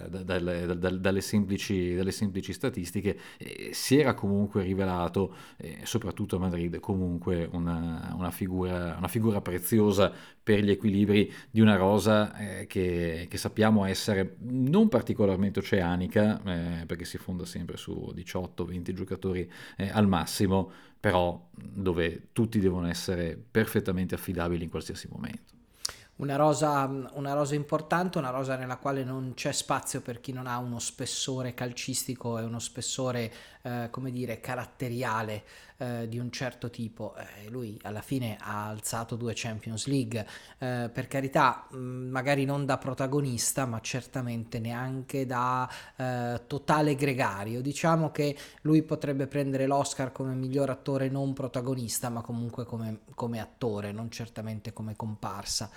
da, 0.08 0.22
dalle, 0.22 0.66
da, 0.66 0.90
dalle, 0.90 1.20
semplici, 1.20 1.94
dalle, 1.94 2.12
semplici, 2.12 2.52
statistiche 2.54 3.18
eh, 3.36 3.70
si 3.72 3.98
era 3.98 4.14
comunque 4.14 4.62
rivelato 4.62 5.34
eh, 5.58 5.80
soprattutto 5.82 6.36
a 6.36 6.38
Madrid 6.38 6.80
comunque 6.80 7.46
una, 7.52 8.14
una, 8.16 8.30
figura, 8.30 8.94
una, 8.96 9.08
figura, 9.08 9.42
preziosa 9.42 10.10
per 10.42 10.60
gli 10.60 10.70
equilibri 10.70 11.30
di 11.50 11.60
una 11.60 11.76
rosa 11.76 12.34
eh, 12.36 12.66
che, 12.66 13.26
che, 13.28 13.36
sappiamo 13.36 13.84
essere 13.84 14.36
non 14.48 14.88
particolarmente 14.88 15.58
oceanica 15.58 16.40
eh, 16.42 16.86
perché 16.86 17.04
si 17.04 17.18
fonda 17.18 17.44
sempre 17.44 17.76
su 17.76 18.12
18-20 18.14 18.92
giocatori 18.92 19.50
eh, 19.76 19.90
al 19.92 20.06
massimo 20.06 20.92
però 21.04 21.38
dove 21.52 22.28
tutti 22.32 22.58
devono 22.58 22.88
essere 22.88 23.36
perfettamente 23.36 24.14
affidabili 24.14 24.64
in 24.64 24.70
qualsiasi 24.70 25.06
momento. 25.10 25.52
Una 26.16 26.36
rosa, 26.36 26.86
una 27.12 27.34
rosa, 27.34 27.54
importante, 27.54 28.16
una 28.16 28.30
rosa 28.30 28.56
nella 28.56 28.78
quale 28.78 29.04
non 29.04 29.32
c'è 29.34 29.52
spazio 29.52 30.00
per 30.00 30.20
chi 30.22 30.32
non 30.32 30.46
ha 30.46 30.56
uno 30.56 30.78
spessore 30.78 31.52
calcistico 31.52 32.38
e 32.38 32.44
uno 32.44 32.58
spessore, 32.58 33.30
eh, 33.64 33.88
come 33.90 34.10
dire, 34.10 34.40
caratteriale 34.40 35.42
eh, 35.78 36.06
di 36.06 36.18
un 36.18 36.30
certo 36.30 36.68
tipo. 36.68 37.14
Eh, 37.16 37.48
lui 37.48 37.78
alla 37.82 38.02
fine 38.02 38.36
ha 38.38 38.68
alzato 38.68 39.16
due 39.16 39.32
Champions 39.34 39.86
League, 39.86 40.26
eh, 40.58 40.90
per 40.92 41.08
carità, 41.08 41.66
mm, 41.74 42.10
magari 42.10 42.44
non 42.44 42.66
da 42.66 42.76
protagonista, 42.76 43.64
ma 43.64 43.80
certamente 43.80 44.58
neanche 44.58 45.24
da 45.24 45.68
eh, 45.96 46.42
totale 46.46 46.94
gregario. 46.94 47.62
Diciamo 47.62 48.10
che 48.10 48.36
lui 48.62 48.82
potrebbe 48.82 49.26
prendere 49.26 49.66
l'Oscar 49.66 50.12
come 50.12 50.34
miglior 50.34 50.68
attore 50.68 51.08
non 51.08 51.32
protagonista, 51.32 52.10
ma 52.10 52.20
comunque 52.20 52.66
come, 52.66 53.00
come 53.14 53.40
attore, 53.40 53.92
non 53.92 54.10
certamente 54.10 54.74
come 54.74 54.94
comparsa. 54.94 55.70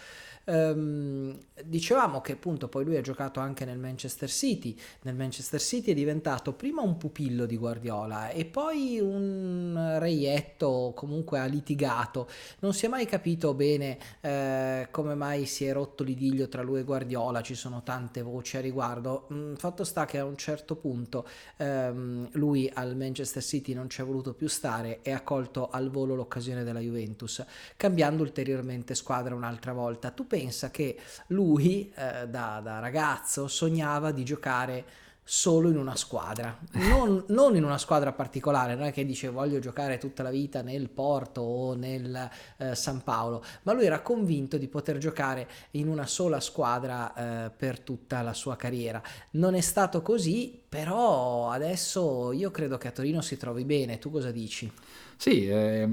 Um, 0.49 1.37
dicevamo 1.65 2.21
che 2.21 2.33
appunto 2.33 2.69
poi 2.69 2.85
lui 2.85 2.95
ha 2.95 3.01
giocato 3.01 3.41
anche 3.41 3.65
nel 3.65 3.77
Manchester 3.77 4.29
City. 4.29 4.77
Nel 5.01 5.15
Manchester 5.15 5.59
City 5.59 5.91
è 5.91 5.93
diventato 5.93 6.53
prima 6.53 6.81
un 6.81 6.95
pupillo 6.97 7.45
di 7.45 7.57
Guardiola 7.57 8.29
e 8.29 8.45
poi 8.45 8.99
un 8.99 9.97
reietto, 9.99 10.93
comunque 10.95 11.39
ha 11.39 11.45
litigato. 11.45 12.29
Non 12.59 12.73
si 12.73 12.85
è 12.85 12.89
mai 12.89 13.05
capito 13.05 13.53
bene 13.53 13.97
eh, 14.21 14.87
come 14.91 15.15
mai 15.15 15.45
si 15.45 15.65
è 15.65 15.73
rotto 15.73 16.03
l'idilio 16.03 16.47
tra 16.47 16.61
lui 16.61 16.79
e 16.79 16.83
Guardiola, 16.83 17.41
ci 17.41 17.55
sono 17.55 17.83
tante 17.83 18.21
voci 18.21 18.55
a 18.57 18.61
riguardo. 18.61 19.27
Mm, 19.33 19.55
fatto 19.55 19.83
sta 19.83 20.05
che 20.05 20.19
a 20.19 20.25
un 20.25 20.37
certo 20.37 20.75
punto 20.75 21.27
ehm, 21.57 22.29
lui 22.33 22.69
al 22.73 22.95
Manchester 22.95 23.43
City 23.43 23.73
non 23.73 23.89
ci 23.89 24.01
è 24.01 24.05
voluto 24.05 24.33
più 24.33 24.47
stare 24.47 25.01
e 25.01 25.11
ha 25.11 25.21
colto 25.21 25.69
al 25.69 25.89
volo 25.89 26.15
l'occasione 26.15 26.63
della 26.63 26.79
Juventus, 26.79 27.43
cambiando 27.75 28.23
ulteriormente 28.23 28.95
squadra 28.95 29.35
un'altra 29.35 29.73
volta. 29.73 30.11
Tu 30.11 30.25
pensa 30.37 30.69
che 30.69 30.97
lui 31.27 31.91
eh, 31.95 32.27
da, 32.27 32.59
da 32.63 32.79
ragazzo 32.79 33.47
sognava 33.47 34.11
di 34.11 34.23
giocare 34.23 34.85
solo 35.29 35.67
in 35.67 35.77
una 35.77 35.97
squadra, 35.97 36.57
non, 36.73 37.25
non, 37.29 37.55
in 37.57 37.65
una 37.65 37.77
squadra 37.77 38.13
particolare, 38.13 38.75
non 38.75 38.85
è 38.85 38.93
che 38.93 39.03
dice 39.03 39.27
voglio 39.27 39.59
giocare 39.59 39.97
tutta 39.97 40.23
la 40.23 40.29
vita 40.29 40.61
nel 40.61 40.89
Porto 40.89 41.41
o 41.41 41.73
nel 41.73 42.29
eh, 42.57 42.75
San 42.75 43.03
Paolo, 43.03 43.43
ma 43.63 43.73
lui 43.73 43.85
era 43.85 43.99
convinto 43.99 44.57
di 44.57 44.67
poter 44.67 44.99
giocare 44.99 45.49
in 45.71 45.89
una 45.89 46.05
sola 46.05 46.39
squadra 46.39 47.13
eh, 47.47 47.49
per 47.49 47.79
tutta 47.81 48.21
la 48.21 48.33
sua 48.33 48.55
carriera. 48.55 49.01
Non 49.31 49.53
è 49.53 49.61
stato 49.61 50.01
così, 50.01 50.61
però 50.69 51.49
adesso 51.49 52.31
io 52.31 52.51
credo 52.51 52.77
che 52.77 52.87
a 52.87 52.91
Torino 52.91 53.21
si 53.21 53.35
trovi 53.35 53.65
bene, 53.65 53.99
tu 53.99 54.11
cosa 54.11 54.31
dici? 54.31 54.71
Sì, 55.19 55.47
eh, 55.47 55.87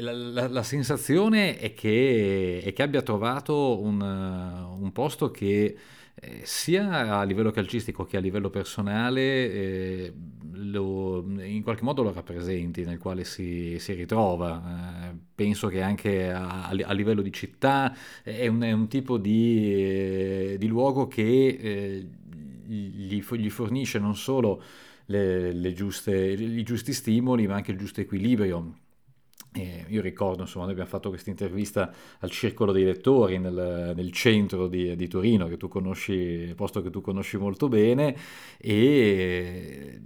la, 0.00 0.12
la, 0.12 0.48
la, 0.48 0.62
sensazione 0.64 1.56
è 1.56 1.72
che, 1.72 2.60
è 2.64 2.72
che 2.72 2.82
abbia 2.82 3.00
trovato 3.00 3.80
un, 3.80 4.00
un 4.00 4.90
posto 4.92 5.30
che 5.30 5.76
eh, 6.14 6.40
sia 6.42 7.18
a 7.18 7.22
livello 7.22 7.52
calcistico 7.52 8.04
che 8.04 8.16
a 8.16 8.20
livello 8.20 8.50
personale 8.50 9.22
eh, 9.22 10.12
lo, 10.52 11.24
in 11.42 11.62
qualche 11.62 11.84
modo 11.84 12.02
lo 12.02 12.12
rappresenti, 12.12 12.84
nel 12.84 12.98
quale 12.98 13.22
si, 13.22 13.78
si 13.78 13.92
ritrova. 13.92 15.10
Eh, 15.10 15.16
penso 15.32 15.68
che 15.68 15.80
anche 15.80 16.32
a, 16.32 16.68
a, 16.68 16.92
livello 16.92 17.22
di 17.22 17.32
città 17.32 17.94
è 18.22 18.48
un, 18.48 18.62
è 18.62 18.72
un 18.72 18.88
tipo 18.88 19.16
di, 19.16 19.74
eh, 19.74 20.56
di, 20.58 20.66
luogo 20.66 21.06
che 21.06 21.22
eh, 21.22 22.08
gli, 22.66 23.22
gli 23.22 23.50
fornisce 23.50 24.00
non 24.00 24.16
solo 24.16 24.60
le, 25.10 25.52
le 25.52 25.72
giuste, 25.72 26.14
i 26.14 26.62
giusti 26.62 26.92
stimoli, 26.92 27.46
ma 27.46 27.56
anche 27.56 27.72
il 27.72 27.78
giusto 27.78 28.00
equilibrio 28.00 28.79
eh, 29.52 29.84
io 29.88 30.00
ricordo, 30.00 30.42
insomma, 30.42 30.64
noi 30.64 30.72
abbiamo 30.74 30.90
fatto 30.90 31.08
questa 31.08 31.30
intervista 31.30 31.92
al 32.20 32.30
Circolo 32.30 32.70
dei 32.70 32.84
Lettori 32.84 33.38
nel, 33.38 33.92
nel 33.96 34.12
centro 34.12 34.68
di, 34.68 34.94
di, 34.94 35.08
Torino, 35.08 35.48
che 35.48 35.56
tu 35.56 35.66
conosci, 35.68 36.52
posto 36.54 36.82
che 36.82 36.90
tu 36.90 37.00
conosci 37.00 37.36
molto 37.36 37.68
bene, 37.68 38.16
e 38.58 40.00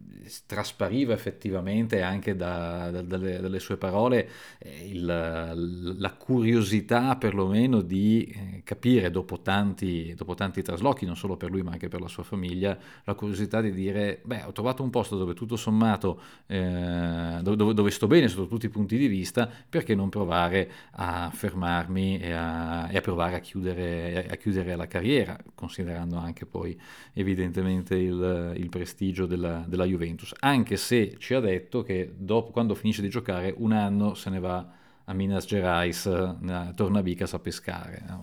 traspariva 0.46 1.12
effettivamente 1.12 2.02
anche 2.02 2.34
da, 2.36 2.90
da, 2.90 3.02
dalle, 3.02 3.40
dalle, 3.40 3.58
sue 3.58 3.76
parole 3.76 4.28
eh, 4.58 4.88
il, 4.88 5.94
la 5.98 6.12
curiosità 6.14 7.16
perlomeno 7.16 7.82
di 7.82 8.24
eh, 8.24 8.62
capire 8.64 9.10
dopo 9.10 9.40
tanti, 9.40 10.14
dopo 10.16 10.34
tanti 10.34 10.62
traslochi, 10.62 11.04
non 11.04 11.16
solo 11.16 11.36
per 11.36 11.50
lui 11.50 11.62
ma 11.62 11.72
anche 11.72 11.88
per 11.88 12.00
la 12.00 12.08
sua 12.08 12.22
famiglia, 12.22 12.76
la 13.04 13.14
curiosità 13.14 13.60
di 13.60 13.72
dire, 13.72 14.20
beh, 14.24 14.44
ho 14.44 14.52
trovato 14.52 14.82
un 14.82 14.90
posto 14.90 15.16
dove 15.16 15.34
tutto 15.34 15.56
sommato, 15.56 16.20
eh, 16.46 17.40
dove, 17.42 17.74
dove 17.74 17.90
sto 17.90 18.06
bene 18.06 18.28
sotto 18.28 18.46
tutti 18.46 18.66
i 18.66 18.70
punti 18.70 18.96
di 18.96 19.06
vista, 19.06 19.33
vista, 19.34 19.50
perché 19.68 19.94
non 19.94 20.08
provare 20.08 20.70
a 20.92 21.30
fermarmi 21.32 22.18
e 22.20 22.32
a, 22.32 22.88
e 22.90 22.96
a 22.96 23.00
provare 23.00 23.36
a 23.36 23.40
chiudere, 23.40 24.28
a 24.30 24.36
chiudere, 24.36 24.76
la 24.76 24.86
carriera, 24.86 25.36
considerando 25.54 26.16
anche 26.16 26.46
poi 26.46 26.78
evidentemente 27.12 27.96
il, 27.96 28.54
il 28.56 28.68
prestigio 28.68 29.26
della, 29.26 29.64
della 29.66 29.84
Juventus, 29.84 30.32
anche 30.38 30.76
se 30.76 31.16
ci 31.18 31.34
ha 31.34 31.40
detto 31.40 31.82
che 31.82 32.12
dopo, 32.16 32.50
quando 32.50 32.74
finisce 32.74 33.02
di 33.02 33.08
giocare 33.08 33.52
un 33.56 33.72
anno 33.72 34.14
se 34.14 34.30
ne 34.30 34.38
va 34.38 34.82
a 35.04 35.12
Minas 35.12 35.44
Gerais, 35.44 36.06
eh, 36.06 36.72
torna 36.74 37.02
Bicas 37.02 37.34
a 37.34 37.38
pescare. 37.38 38.02
No? 38.08 38.22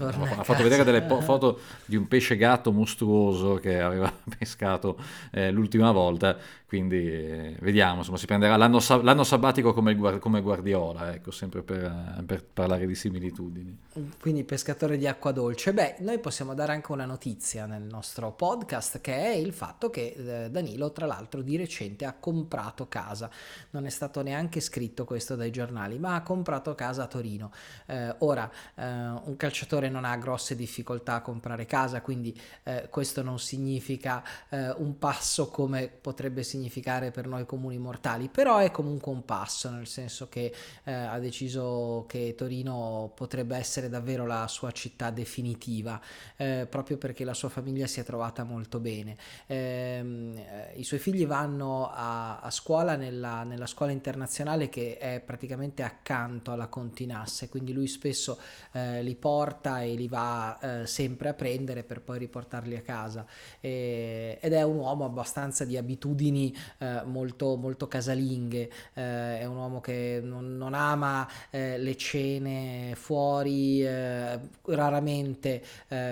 ha 0.00 0.44
fatto 0.44 0.62
vedere 0.62 0.84
delle 0.84 1.02
po- 1.02 1.20
foto 1.20 1.60
di 1.84 1.96
un 1.96 2.08
pesce 2.08 2.36
gatto 2.36 2.72
mostruoso 2.72 3.54
che 3.56 3.80
aveva 3.80 4.12
pescato 4.38 4.98
eh, 5.30 5.50
l'ultima 5.50 5.90
volta 5.92 6.38
quindi 6.72 7.06
eh, 7.06 7.56
vediamo, 7.60 7.98
insomma, 7.98 8.16
si 8.16 8.24
prenderà 8.24 8.56
l'anno, 8.56 8.80
l'anno 9.02 9.24
sabbatico 9.24 9.74
come, 9.74 9.94
come, 10.18 10.40
Guardiola, 10.40 11.12
ecco, 11.12 11.30
sempre 11.30 11.62
per, 11.62 11.84
eh, 11.84 12.22
per, 12.22 12.42
parlare 12.44 12.86
di 12.86 12.94
similitudini. 12.94 13.78
Quindi 14.18 14.42
pescatore 14.44 14.96
di 14.96 15.06
acqua 15.06 15.32
dolce. 15.32 15.74
Beh, 15.74 15.96
noi 15.98 16.18
possiamo 16.18 16.54
dare 16.54 16.72
anche 16.72 16.90
una 16.92 17.04
notizia 17.04 17.66
nel 17.66 17.82
nostro 17.82 18.32
podcast, 18.32 19.02
che 19.02 19.14
è 19.14 19.34
il 19.34 19.52
fatto 19.52 19.90
che 19.90 20.14
eh, 20.16 20.50
Danilo, 20.50 20.92
tra 20.92 21.04
l'altro, 21.04 21.42
di 21.42 21.58
recente 21.58 22.06
ha 22.06 22.14
comprato 22.18 22.88
casa. 22.88 23.28
Non 23.72 23.84
è 23.84 23.90
stato 23.90 24.22
neanche 24.22 24.60
scritto 24.60 25.04
questo 25.04 25.36
dai 25.36 25.50
giornali, 25.50 25.98
ma 25.98 26.14
ha 26.14 26.21
comprato 26.22 26.74
casa 26.74 27.04
a 27.04 27.06
Torino. 27.06 27.52
Eh, 27.86 28.14
ora, 28.18 28.50
eh, 28.74 28.84
un 28.84 29.34
calciatore 29.36 29.88
non 29.88 30.04
ha 30.04 30.16
grosse 30.16 30.54
difficoltà 30.54 31.14
a 31.14 31.20
comprare 31.20 31.66
casa, 31.66 32.00
quindi 32.00 32.38
eh, 32.62 32.88
questo 32.90 33.22
non 33.22 33.38
significa 33.38 34.22
un 34.52 34.98
passo 34.98 35.48
come 35.48 35.88
potrebbe 35.88 36.42
significare 36.42 37.10
per 37.10 37.26
noi 37.26 37.46
comuni 37.46 37.78
mortali, 37.78 38.28
però 38.28 38.58
è 38.58 38.70
comunque 38.70 39.12
un 39.12 39.24
passo, 39.24 39.70
nel 39.70 39.86
senso 39.86 40.28
che 40.28 40.52
eh, 40.84 40.92
ha 40.92 41.18
deciso 41.18 42.04
che 42.08 42.34
Torino 42.36 43.12
potrebbe 43.14 43.56
essere 43.56 43.88
davvero 43.88 44.26
la 44.26 44.46
sua 44.48 44.72
città 44.72 45.10
definitiva, 45.10 46.00
eh, 46.36 46.66
proprio 46.68 46.96
perché 46.98 47.24
la 47.24 47.34
sua 47.34 47.48
famiglia 47.48 47.86
si 47.86 48.00
è 48.00 48.04
trovata 48.04 48.44
molto 48.44 48.80
bene. 48.80 49.16
Ehm, 49.46 50.36
eh, 50.36 50.72
I 50.76 50.84
suoi 50.84 50.98
figli 50.98 51.26
vanno 51.26 51.90
a, 51.90 52.40
a 52.40 52.50
scuola 52.50 52.96
nella, 52.96 53.44
nella, 53.44 53.66
scuola 53.66 53.92
internazionale 53.92 54.68
che 54.68 54.98
è 54.98 55.20
praticamente 55.20 55.82
accanto 56.12 56.52
alla 56.52 56.66
Continasse, 56.66 57.48
quindi 57.48 57.72
lui 57.72 57.86
spesso 57.86 58.38
eh, 58.72 59.02
li 59.02 59.14
porta 59.14 59.80
e 59.80 59.94
li 59.94 60.08
va 60.08 60.58
eh, 60.82 60.86
sempre 60.86 61.30
a 61.30 61.34
prendere 61.34 61.84
per 61.84 62.02
poi 62.02 62.18
riportarli 62.18 62.76
a 62.76 62.82
casa. 62.82 63.24
E, 63.60 64.38
ed 64.40 64.52
è 64.52 64.62
un 64.62 64.76
uomo 64.76 65.06
abbastanza 65.06 65.64
di 65.64 65.78
abitudini 65.78 66.54
eh, 66.78 67.02
molto, 67.06 67.56
molto 67.56 67.88
casalinghe, 67.88 68.70
eh, 68.92 69.40
è 69.40 69.44
un 69.46 69.56
uomo 69.56 69.80
che 69.80 70.20
non, 70.22 70.56
non 70.58 70.74
ama 70.74 71.26
eh, 71.48 71.78
le 71.78 71.96
cene 71.96 72.92
fuori, 72.94 73.82
eh, 73.84 74.38
raramente 74.64 75.62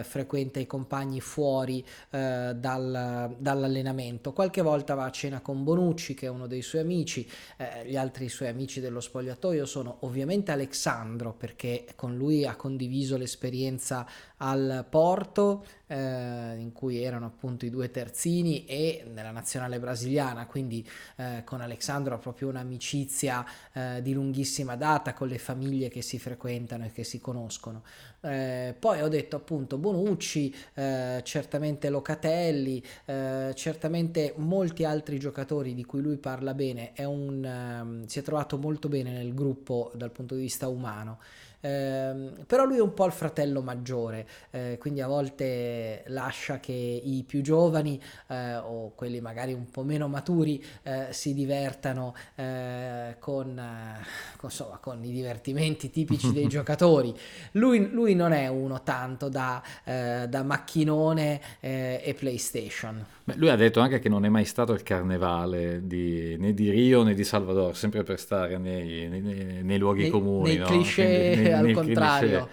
frequenta 0.02 0.60
i 0.60 0.66
compagni 0.66 1.20
fuori 1.20 1.84
dal, 2.10 3.34
dall'allenamento, 3.38 4.32
qualche 4.32 4.62
volta 4.62 4.94
va 4.94 5.04
a 5.04 5.10
cena 5.10 5.40
con 5.40 5.64
Bonucci 5.64 6.14
che 6.14 6.26
è 6.26 6.28
uno 6.28 6.46
dei 6.46 6.62
suoi 6.62 6.82
amici, 6.82 7.28
gli 7.84 7.96
altri 7.96 8.28
suoi 8.28 8.48
amici 8.48 8.80
dello 8.80 9.00
spogliatoio 9.00 9.64
sono 9.66 9.89
ovviamente 10.00 10.52
Alexandro 10.52 11.32
perché 11.32 11.86
con 11.96 12.16
lui 12.16 12.46
ha 12.46 12.56
condiviso 12.56 13.16
l'esperienza 13.16 14.06
al 14.42 14.86
Porto 14.88 15.64
eh, 15.86 15.96
in 16.56 16.72
cui 16.72 17.02
erano 17.02 17.26
appunto 17.26 17.66
i 17.66 17.70
due 17.70 17.90
terzini 17.90 18.64
e 18.64 19.04
nella 19.12 19.30
nazionale 19.30 19.78
brasiliana, 19.78 20.46
quindi 20.46 20.86
eh, 21.16 21.42
con 21.44 21.60
Alessandro 21.60 22.14
ha 22.14 22.18
proprio 22.18 22.48
un'amicizia 22.48 23.44
eh, 23.72 24.02
di 24.02 24.12
lunghissima 24.12 24.76
data 24.76 25.14
con 25.14 25.28
le 25.28 25.38
famiglie 25.38 25.88
che 25.88 26.02
si 26.02 26.18
frequentano 26.18 26.84
e 26.84 26.92
che 26.92 27.04
si 27.04 27.20
conoscono. 27.20 27.82
Eh, 28.22 28.74
poi 28.78 29.00
ho 29.00 29.08
detto 29.08 29.36
appunto 29.36 29.78
Bonucci, 29.78 30.54
eh, 30.74 31.20
certamente 31.24 31.88
Locatelli, 31.88 32.82
eh, 33.06 33.52
certamente 33.54 34.34
molti 34.36 34.84
altri 34.84 35.18
giocatori 35.18 35.74
di 35.74 35.84
cui 35.84 36.00
lui 36.00 36.18
parla 36.18 36.54
bene, 36.54 36.92
un, 36.98 37.44
ehm, 37.44 38.06
si 38.06 38.18
è 38.18 38.22
trovato 38.22 38.58
molto 38.58 38.88
bene 38.88 39.10
nel 39.10 39.34
gruppo 39.34 39.90
dal 39.94 40.10
punto 40.10 40.34
di 40.34 40.42
vista 40.42 40.68
umano. 40.68 41.18
Eh, 41.60 42.32
però 42.46 42.64
lui 42.64 42.78
è 42.78 42.80
un 42.80 42.94
po' 42.94 43.04
il 43.06 43.12
fratello 43.12 43.60
maggiore, 43.60 44.26
eh, 44.50 44.76
quindi 44.80 45.00
a 45.00 45.06
volte 45.06 46.04
lascia 46.06 46.58
che 46.58 46.72
i 46.72 47.22
più 47.26 47.42
giovani 47.42 48.00
eh, 48.28 48.56
o 48.56 48.92
quelli 48.94 49.20
magari 49.20 49.52
un 49.52 49.68
po' 49.70 49.82
meno 49.82 50.08
maturi 50.08 50.64
eh, 50.82 51.08
si 51.10 51.34
divertano 51.34 52.14
eh, 52.36 53.16
con, 53.18 53.58
eh, 53.58 54.04
con, 54.36 54.48
insomma, 54.50 54.78
con, 54.78 55.04
i 55.04 55.12
divertimenti 55.12 55.90
tipici 55.90 56.32
dei 56.32 56.48
giocatori. 56.48 57.14
Lui, 57.52 57.90
lui, 57.90 58.14
non 58.14 58.32
è 58.32 58.48
uno 58.48 58.82
tanto 58.82 59.28
da, 59.28 59.62
da 59.84 60.42
macchinone 60.42 61.40
e 61.60 62.14
PlayStation. 62.18 63.04
Beh, 63.30 63.38
lui 63.38 63.48
ha 63.48 63.56
detto 63.56 63.80
anche 63.80 63.98
che 63.98 64.08
non 64.08 64.24
è 64.24 64.28
mai 64.28 64.44
stato 64.44 64.72
il 64.72 64.82
carnevale 64.82 65.80
di, 65.86 66.36
né 66.38 66.54
di 66.54 66.70
Rio 66.70 67.02
né 67.02 67.14
di 67.14 67.24
Salvador, 67.24 67.76
sempre 67.76 68.02
per 68.02 68.18
stare 68.18 68.58
nei, 68.58 69.08
nei, 69.08 69.62
nei 69.62 69.78
luoghi 69.78 70.02
nei, 70.02 70.10
comuni. 70.10 70.48
Nei 70.48 70.58
no? 70.58 70.66
cliché 70.66 71.30
Quindi, 71.32 71.50
al 71.50 71.72
contrario. 71.72 72.48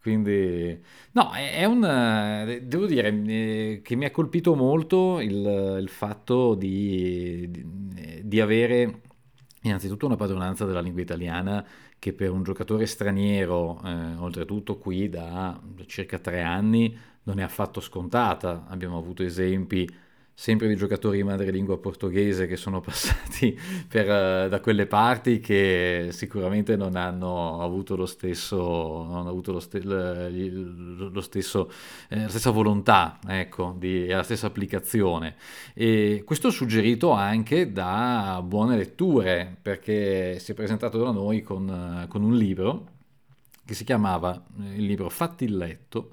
Quindi, 0.00 0.80
no, 1.12 1.30
è 1.32 1.64
un, 1.64 2.58
devo 2.62 2.86
dire 2.86 3.22
eh, 3.24 3.80
che 3.84 3.94
mi 3.94 4.04
ha 4.04 4.10
colpito 4.10 4.56
molto 4.56 5.20
il, 5.20 5.78
il 5.80 5.88
fatto 5.88 6.54
di, 6.54 7.48
di, 7.48 8.20
di, 8.24 8.40
avere 8.40 9.00
innanzitutto 9.62 10.06
una 10.06 10.16
padronanza 10.16 10.64
della 10.64 10.80
lingua 10.80 11.02
italiana 11.02 11.64
che 12.00 12.12
per 12.12 12.32
un 12.32 12.42
giocatore 12.42 12.86
straniero, 12.86 13.80
eh, 13.84 14.16
oltretutto 14.16 14.76
qui 14.76 15.08
da 15.08 15.60
circa 15.86 16.18
tre 16.18 16.42
anni, 16.42 16.98
non 17.22 17.38
è 17.38 17.44
affatto 17.44 17.80
scontata. 17.80 18.64
Abbiamo 18.66 18.98
avuto 18.98 19.22
esempi 19.22 19.88
sempre 20.34 20.68
di 20.68 20.76
giocatori 20.76 21.18
di 21.18 21.22
madrelingua 21.22 21.78
portoghese 21.78 22.46
che 22.46 22.56
sono 22.56 22.80
passati 22.82 23.58
per, 23.88 24.06
uh, 24.06 24.48
da 24.48 24.60
quelle 24.60 24.86
parti 24.86 25.40
che 25.40 26.08
sicuramente 26.10 26.76
non 26.76 26.96
hanno 26.96 27.60
avuto 27.60 27.96
lo 27.96 28.06
stesso, 28.06 28.56
non 28.56 29.26
avuto 29.26 29.52
lo, 29.52 29.60
ste- 29.60 29.82
lo 29.82 31.20
stesso, 31.20 31.70
eh, 32.08 32.22
la 32.22 32.28
stessa 32.28 32.50
volontà, 32.50 33.18
ecco, 33.26 33.74
di, 33.78 34.06
la 34.06 34.22
stessa 34.22 34.46
applicazione. 34.46 35.36
E 35.74 36.22
questo 36.24 36.50
suggerito 36.50 37.10
anche 37.10 37.72
da 37.72 38.42
buone 38.44 38.76
letture, 38.76 39.56
perché 39.60 40.38
si 40.38 40.52
è 40.52 40.54
presentato 40.54 40.98
da 40.98 41.10
noi 41.10 41.42
con, 41.42 42.02
uh, 42.04 42.08
con 42.08 42.22
un 42.22 42.36
libro 42.36 42.90
che 43.64 43.74
si 43.74 43.84
chiamava 43.84 44.34
eh, 44.60 44.76
il 44.76 44.84
libro 44.84 45.08
Fatti 45.08 45.44
il 45.44 45.56
letto, 45.56 46.12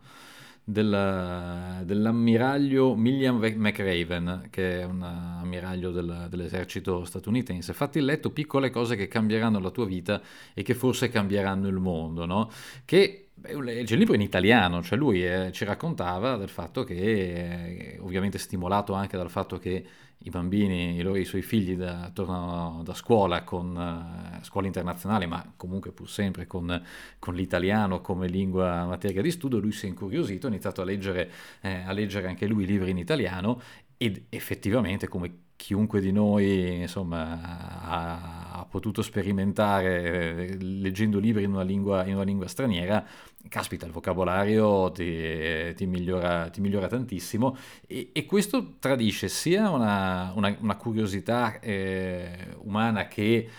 della, 0.70 1.82
dell'ammiraglio 1.84 2.92
William 2.92 3.38
McRaven, 3.38 4.48
che 4.52 4.82
è 4.82 4.84
un 4.86 5.02
ammiraglio 5.02 5.92
del, 5.92 6.28
dell'esercito 6.30 7.04
statunitense. 7.06 7.74
Fatti 7.74 7.98
il 7.98 8.06
letto 8.06 8.30
piccole 8.30 8.70
cose 8.70 8.96
che 8.96 9.08
cambieranno 9.08 9.60
la 9.60 9.72
tua 9.72 9.86
vita 9.86 10.22
e 10.54 10.62
che 10.62 10.76
forse 10.76 11.10
cambieranno 11.10 11.68
il 11.68 11.80
mondo, 11.80 12.26
no? 12.26 12.52
Che 12.86 13.29
c'è 13.42 13.94
il 13.94 13.98
libro 13.98 14.16
in 14.16 14.22
italiano, 14.22 14.82
cioè 14.84 14.98
lui 14.98 15.26
eh, 15.26 15.52
ci 15.52 15.66
raccontava 15.66 16.36
del 16.38 16.50
fatto 16.50 16.84
che, 16.84 16.96
eh, 16.96 17.98
ovviamente 18.00 18.38
stimolato 18.38 18.94
anche 18.94 19.18
dal 19.18 19.30
fatto 19.30 19.58
che 19.58 19.86
i 20.24 20.30
bambini, 20.30 20.98
i, 20.98 21.02
loro, 21.02 21.18
i 21.18 21.26
suoi 21.26 21.42
figli 21.42 21.76
da, 21.76 22.12
tornano 22.14 22.82
da 22.84 22.94
scuola 22.94 23.44
con 23.44 23.76
uh, 23.76 24.44
scuola 24.44 24.68
internazionale, 24.68 25.26
ma 25.28 25.54
comunque 25.56 25.92
pur 25.92 26.10
sempre 26.10 26.46
con, 26.46 26.84
con, 27.20 27.36
l'italiano 27.36 28.02
come 28.02 28.28
lingua 28.28 28.86
materia 28.86 29.22
di 29.22 29.32
studio, 29.32 29.60
lui 29.60 29.72
si 29.72 29.86
è 29.86 29.90
incuriosito, 29.90 30.48
ha 30.48 30.50
iniziato 30.50 30.82
a 30.82 30.84
leggere, 30.84 31.32
eh, 31.62 31.84
a 31.86 31.92
leggere 31.94 32.28
anche 32.28 32.48
lui 32.48 32.66
libri 32.66 32.90
in 32.90 32.98
italiano 32.98 33.62
ed 33.96 34.26
effettivamente 34.30 35.08
come 35.08 35.49
chiunque 35.60 36.00
di 36.00 36.14
noi 36.14 36.80
insomma, 36.80 37.42
ha, 37.84 38.60
ha, 38.60 38.66
potuto 38.66 39.02
sperimentare 39.02 40.48
eh, 40.48 40.58
leggendo 40.58 41.20
libri 41.20 41.44
in 41.44 41.52
una 41.52 41.64
lingua, 41.64 42.06
in 42.06 42.16
una 42.16 42.24
lingua 42.24 42.48
straniera, 42.48 43.06
caspita, 43.50 43.86
il 43.86 43.92
vocabolario 43.92 44.90
ti, 44.92 45.74
ti, 45.76 45.86
migliora, 45.86 46.50
ti 46.50 46.62
migliora, 46.62 46.88
tantissimo. 46.88 47.58
E, 47.86 48.12
e, 48.14 48.26
questo 48.26 48.76
tradisce 48.80 49.28
sia 49.28 49.70
una, 49.70 50.32
una, 50.34 50.56
una 50.62 50.78
curiosità 50.78 51.60
eh, 51.60 52.56
umana 52.60 53.10
che 53.10 53.50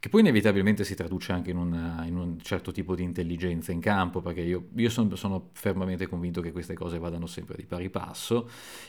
che 0.00 0.08
poi 0.08 0.20
inevitabilmente 0.22 0.82
si 0.82 0.94
traduce 0.94 1.32
anche 1.32 1.50
in, 1.50 1.58
una, 1.58 2.06
in, 2.06 2.16
un 2.16 2.40
certo 2.40 2.72
tipo 2.72 2.94
di 2.94 3.02
intelligenza 3.02 3.70
in 3.70 3.80
campo, 3.80 4.22
perché 4.22 4.40
io, 4.40 4.68
io 4.76 4.88
sono, 4.88 5.14
sono, 5.14 5.50
fermamente 5.52 6.06
convinto 6.06 6.40
che 6.40 6.52
queste 6.52 6.72
cose 6.72 6.98
vadano 6.98 7.26
sempre 7.26 7.56
di 7.56 7.66
pari 7.66 7.90
passo 7.90 8.48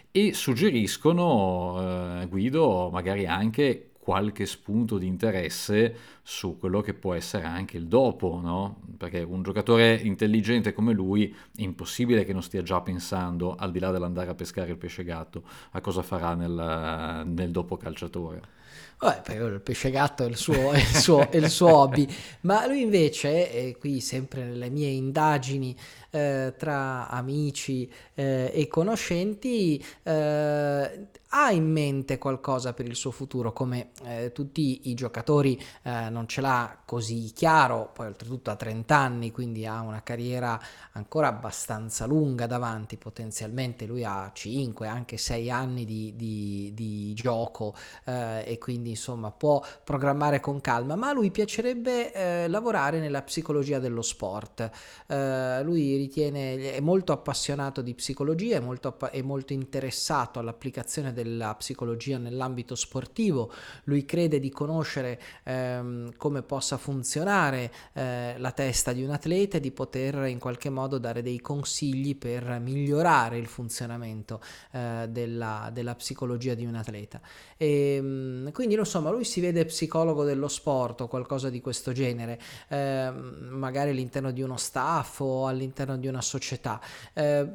e 0.10 0.34
suggeriscono, 0.34 2.22
eh, 2.22 2.28
Guido, 2.28 2.90
magari 2.94 3.28
anche 3.28 3.92
qualche 4.00 4.46
spunto 4.46 4.98
di 4.98 5.06
interesse 5.06 5.96
su 6.24 6.58
quello 6.58 6.80
che 6.80 6.94
può 6.94 7.14
essere 7.14 7.44
anche 7.44 7.76
il 7.76 7.88
dopo, 7.88 8.40
no? 8.42 8.82
Perché 8.98 9.22
un 9.22 9.44
giocatore 9.44 9.94
intelligente 9.96 10.72
come 10.72 10.94
lui 10.94 11.30
è 11.30 11.62
impossibile 11.62 12.24
che 12.24 12.32
non 12.32 12.42
stia 12.42 12.64
già 12.64 12.80
pensando, 12.80 13.56
al 13.56 13.72
di 13.72 13.80
là 13.80 13.92
dell'andare 13.92 14.30
a 14.30 14.34
pescare 14.34 14.72
il 14.72 14.78
pesce 14.78 15.04
gatto, 15.04 15.44
a 15.72 15.82
cosa 15.82 16.02
farà 16.04 16.36
nel, 16.36 17.24
nel 17.28 17.52
dopo 17.52 17.76
calciatore. 17.76 18.60
Vabbè, 19.00 19.34
il 19.34 19.62
pesce 19.62 19.90
gatto 19.90 20.24
è 20.24 20.28
il 20.28 20.36
suo, 20.36 20.72
è 20.72 20.78
il 20.78 20.86
suo, 20.86 21.30
è 21.32 21.38
il 21.38 21.50
suo 21.50 21.74
hobby, 21.76 22.08
ma 22.42 22.68
lui 22.68 22.82
invece, 22.82 23.52
e 23.52 23.78
qui 23.80 24.00
sempre 24.00 24.44
nelle 24.44 24.70
mie 24.70 24.90
indagini 24.90 25.76
eh, 26.12 26.54
tra 26.56 27.08
amici 27.10 27.92
eh, 28.14 28.52
e 28.54 28.68
conoscenti, 28.68 29.84
eh, 30.04 31.08
ha 31.34 31.52
in 31.52 31.72
mente 31.72 32.18
qualcosa 32.18 32.74
per 32.74 32.86
il 32.86 32.96
suo 32.96 33.12
futuro, 33.12 33.54
come 33.54 33.92
eh, 34.04 34.32
tutti 34.34 34.90
i 34.90 34.94
giocatori 34.94 35.62
eh, 35.84 36.10
non 36.10 36.28
ce 36.28 36.42
l'ha 36.42 36.78
così 36.84 37.32
chiaro, 37.34 37.90
poi 37.94 38.08
oltretutto 38.08 38.52
ha 38.52 38.56
30 38.56 38.96
anni, 38.96 39.32
quindi 39.32 39.66
ha 39.66 39.80
una 39.82 40.04
carriera 40.04 40.60
ancora 40.92 41.28
abbastanza 41.28 42.06
lunga 42.06 42.48
davanti, 42.48 42.98
potenzialmente 42.98 43.86
lui 43.86 44.04
ha 44.04 44.30
5, 44.34 44.88
anche 44.88 45.16
6 45.16 45.50
anni 45.50 45.86
di, 45.86 46.14
di, 46.18 46.72
di 46.74 47.14
gioco 47.14 47.76
eh, 48.04 48.44
e 48.46 48.58
quindi 48.62 48.92
insomma 48.92 49.32
può 49.32 49.64
programmare 49.84 50.40
con 50.40 50.62
calma, 50.62 50.96
ma 50.96 51.10
a 51.10 51.14
lui 51.14 51.32
piacerebbe 51.32 52.14
eh, 52.14 52.48
lavorare 52.48 53.00
nella 53.00 53.24
psicologia 53.24 53.80
dello 53.80 54.04
sport. 54.04 54.70
Eh, 55.08 55.64
lui 55.64 55.96
ritiene, 55.98 56.74
è 56.74 56.80
molto 56.82 57.14
appassionato 57.14 57.82
di 57.82 57.96
psicologia, 57.96 58.58
è 58.58 58.60
molto, 58.60 58.96
è 59.10 59.22
molto 59.24 59.54
interessato 59.54 60.38
all'applicazione 60.38 61.12
del 61.14 61.32
della 61.42 61.56
psicologia 61.56 62.18
nell'ambito 62.18 62.76
sportivo, 62.76 63.52
lui 63.86 64.06
crede 64.06 64.40
di 64.40 64.50
conoscere 64.50 65.20
ehm, 65.44 66.16
come 66.18 66.44
possa 66.44 66.78
funzionare 66.78 67.72
eh, 67.94 68.36
la 68.38 68.52
testa 68.52 68.92
di 68.92 69.04
un 69.04 69.12
atleta 69.12 69.58
e 69.58 69.60
di 69.60 69.72
poter 69.72 70.26
in 70.26 70.40
qualche 70.40 70.70
modo 70.70 70.98
dare 70.98 71.22
dei 71.22 71.40
consigli 71.40 72.16
per 72.16 72.60
migliorare 72.60 73.38
il 73.38 73.48
funzionamento 73.48 74.42
eh, 74.72 75.08
della, 75.10 75.70
della, 75.72 75.96
psicologia 75.96 76.54
di 76.54 76.66
un 76.66 76.76
atleta. 76.76 77.22
E, 77.58 78.51
ehm, 78.52 78.54
quindi 78.54 78.76
insomma 78.76 79.10
lui 79.10 79.24
si 79.24 79.40
vede 79.42 79.66
psicologo 79.66 80.24
dello 80.24 80.48
sport 80.48 81.02
o 81.02 81.08
qualcosa 81.08 81.50
di 81.50 81.62
questo 81.62 81.92
genere, 81.92 82.40
eh, 82.68 83.12
magari 83.12 83.92
all'interno 83.92 84.32
di 84.32 84.42
uno 84.42 84.58
staff 84.58 85.22
o 85.22 85.48
all'interno 85.48 85.98
di 85.98 86.08
una 86.08 86.22
società. 86.22 86.80
Eh, 87.14 87.48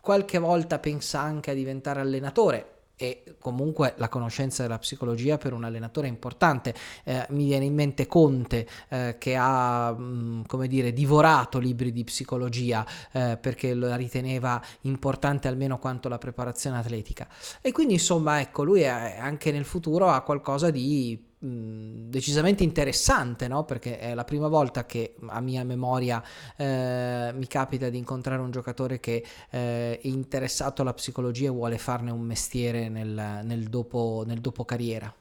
qualche 0.00 0.38
volta 0.38 0.78
pensa 0.78 1.20
anche 1.20 1.50
a 1.50 1.54
diventare 1.54 2.00
allenatore, 2.00 2.79
e 3.02 3.22
comunque 3.38 3.94
la 3.96 4.10
conoscenza 4.10 4.60
della 4.60 4.76
psicologia 4.76 5.38
per 5.38 5.54
un 5.54 5.64
allenatore 5.64 6.06
è 6.06 6.10
importante. 6.10 6.74
Eh, 7.04 7.24
mi 7.30 7.46
viene 7.46 7.64
in 7.64 7.72
mente 7.72 8.06
Conte 8.06 8.68
eh, 8.90 9.16
che 9.18 9.36
ha, 9.36 9.90
mh, 9.90 10.02
mm, 10.02 10.42
come 10.46 10.68
dire, 10.68 10.92
divorato 10.92 11.58
libri 11.58 11.92
di 11.92 12.04
psicologia 12.04 12.84
eh, 13.12 13.38
perché 13.40 13.72
la 13.72 13.96
riteneva 13.96 14.62
importante 14.82 15.48
almeno 15.48 15.78
quanto 15.78 16.10
la 16.10 16.18
preparazione 16.18 16.76
atletica. 16.76 17.26
E 17.62 17.72
quindi 17.72 17.94
insomma, 17.94 18.38
ecco, 18.38 18.64
lui 18.64 18.82
è, 18.82 19.16
anche 19.18 19.50
nel 19.50 19.64
futuro 19.64 20.08
ha 20.08 20.20
qualcosa 20.20 20.68
di 20.68 21.28
decisamente 21.42 22.62
interessante, 22.62 23.48
no? 23.48 23.64
perché 23.64 23.98
è 23.98 24.12
la 24.14 24.24
prima 24.24 24.48
volta 24.48 24.84
che 24.84 25.14
a 25.26 25.40
mia 25.40 25.64
memoria 25.64 26.22
eh, 26.54 27.32
mi 27.34 27.46
capita 27.46 27.88
di 27.88 27.96
incontrare 27.96 28.42
un 28.42 28.50
giocatore 28.50 29.00
che 29.00 29.24
eh, 29.48 29.98
è 29.98 30.06
interessato 30.06 30.82
alla 30.82 30.92
psicologia 30.92 31.46
e 31.46 31.50
vuole 31.50 31.78
farne 31.78 32.10
un 32.10 32.20
mestiere 32.20 32.90
nel, 32.90 33.40
nel, 33.42 33.64
dopo, 33.68 34.22
nel 34.26 34.40
dopo 34.40 34.66
carriera. 34.66 35.12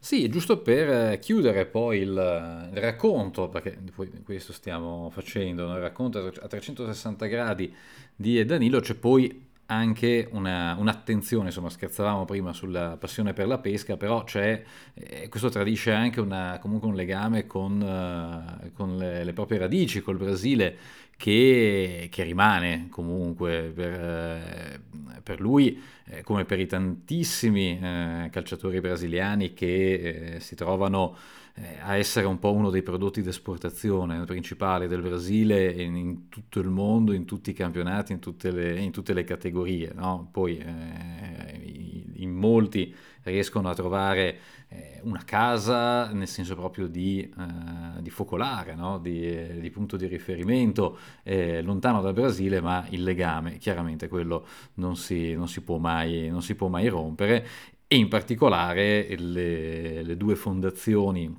Sì, 0.00 0.28
giusto 0.30 0.58
per 0.58 1.18
chiudere 1.18 1.66
poi 1.66 2.00
il, 2.00 2.70
racconto, 2.72 3.48
perché 3.48 3.78
poi 3.94 4.10
questo 4.24 4.52
stiamo 4.52 5.10
facendo, 5.10 5.70
il 5.74 5.80
racconto 5.80 6.32
a 6.40 6.48
360 6.48 7.26
gradi 7.26 7.72
di 8.16 8.44
Danilo, 8.44 8.80
c'è 8.80 8.94
poi 8.94 9.50
anche 9.66 10.28
una, 10.32 10.76
un'attenzione, 10.78 11.46
insomma 11.46 11.70
scherzavamo 11.70 12.24
prima 12.24 12.52
sulla 12.52 12.96
passione 12.98 13.32
per 13.32 13.46
la 13.46 13.58
pesca, 13.58 13.96
però 13.96 14.24
c'è, 14.24 14.62
eh, 14.94 15.28
questo 15.28 15.48
tradisce 15.48 15.92
anche 15.92 16.20
una, 16.20 16.58
comunque 16.60 16.88
un 16.88 16.94
legame 16.94 17.46
con, 17.46 17.80
uh, 17.80 18.72
con 18.72 18.96
le, 18.96 19.24
le, 19.24 19.32
proprie 19.32 19.58
radici, 19.58 20.00
col 20.00 20.18
Brasile, 20.18 20.76
che, 21.16 22.08
che 22.10 22.22
rimane 22.24 22.88
comunque 22.90 23.70
per, 23.72 23.92
eh, 23.92 24.80
per 25.22 25.40
lui, 25.40 25.80
eh, 26.06 26.22
come 26.22 26.44
per 26.44 26.58
i 26.58 26.66
tantissimi 26.66 27.78
eh, 27.80 28.28
calciatori 28.30 28.80
brasiliani 28.80 29.52
che 29.52 30.34
eh, 30.34 30.40
si 30.40 30.56
trovano 30.56 31.16
eh, 31.54 31.78
a 31.80 31.96
essere 31.96 32.26
un 32.26 32.38
po' 32.38 32.52
uno 32.52 32.70
dei 32.70 32.82
prodotti 32.82 33.22
d'esportazione 33.22 34.24
principali 34.24 34.88
del 34.88 35.02
Brasile 35.02 35.70
in, 35.70 35.96
in, 35.96 36.28
tutto 36.28 36.60
il 36.60 36.68
mondo, 36.68 37.12
in 37.12 37.24
tutti 37.24 37.50
i 37.50 37.54
campionati, 37.54 38.12
in 38.12 38.20
tutte 38.20 38.50
le, 38.50 38.78
in 38.78 38.90
tutte 38.90 39.12
le 39.12 39.24
categorie. 39.24 39.92
No? 39.94 40.28
Poi 40.30 40.58
eh, 40.58 42.12
in 42.16 42.30
molti 42.30 42.94
riescono 43.24 43.68
a 43.68 43.74
trovare 43.74 44.38
eh, 44.68 45.00
una 45.02 45.22
casa 45.24 46.12
nel 46.12 46.26
senso 46.26 46.54
proprio 46.54 46.86
di, 46.86 47.20
eh, 47.20 48.00
di 48.00 48.10
focolare, 48.10 48.74
no? 48.74 48.98
di, 48.98 49.60
di, 49.60 49.70
punto 49.70 49.96
di 49.96 50.06
riferimento 50.06 50.98
eh, 51.22 51.62
lontano 51.62 52.00
dal 52.00 52.14
Brasile, 52.14 52.60
ma 52.60 52.86
il 52.90 53.02
legame 53.02 53.58
chiaramente 53.58 54.08
quello 54.08 54.46
non 54.74 54.96
si, 54.96 55.34
non 55.34 55.48
si, 55.48 55.62
mai, 55.78 56.28
non 56.28 56.42
si 56.42 56.54
può 56.54 56.68
mai 56.68 56.88
rompere 56.88 57.46
e 57.92 57.96
in 57.96 58.08
particolare 58.08 59.06
le, 59.18 60.02
le 60.02 60.16
due 60.16 60.34
fondazioni 60.34 61.30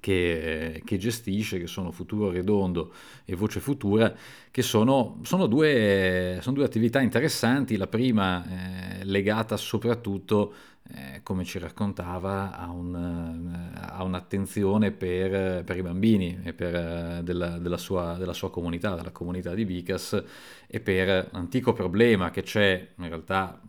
che, 0.00 0.82
che, 0.84 0.98
gestisce, 0.98 1.60
che 1.60 1.68
sono 1.68 1.92
Futuro 1.92 2.32
Redondo 2.32 2.92
e 3.24 3.36
Voce 3.36 3.60
Futura, 3.60 4.12
che 4.50 4.60
sono, 4.60 5.20
sono, 5.22 5.46
due, 5.46 6.38
sono 6.40 6.56
due, 6.56 6.64
attività 6.64 7.00
interessanti, 7.00 7.76
la 7.76 7.86
prima 7.86 8.44
eh, 8.98 9.04
legata 9.04 9.56
soprattutto, 9.56 10.52
eh, 10.92 11.20
come 11.22 11.44
ci 11.44 11.60
raccontava, 11.60 12.58
a, 12.58 12.68
un, 12.68 13.70
a 13.76 14.02
un'attenzione 14.02 14.90
per, 14.90 15.62
per, 15.62 15.76
i 15.76 15.82
bambini 15.82 16.40
e 16.42 16.54
per, 16.54 17.22
della, 17.22 17.58
della, 17.58 17.78
sua, 17.78 18.16
della, 18.18 18.32
sua, 18.32 18.50
comunità, 18.50 18.96
della 18.96 19.12
comunità 19.12 19.54
di 19.54 19.64
Vicas, 19.64 20.20
e 20.66 20.80
per 20.80 21.28
l'antico 21.30 21.72
problema 21.72 22.30
che 22.30 22.42
c'è 22.42 22.88
in 22.96 23.06
realtà 23.06 23.60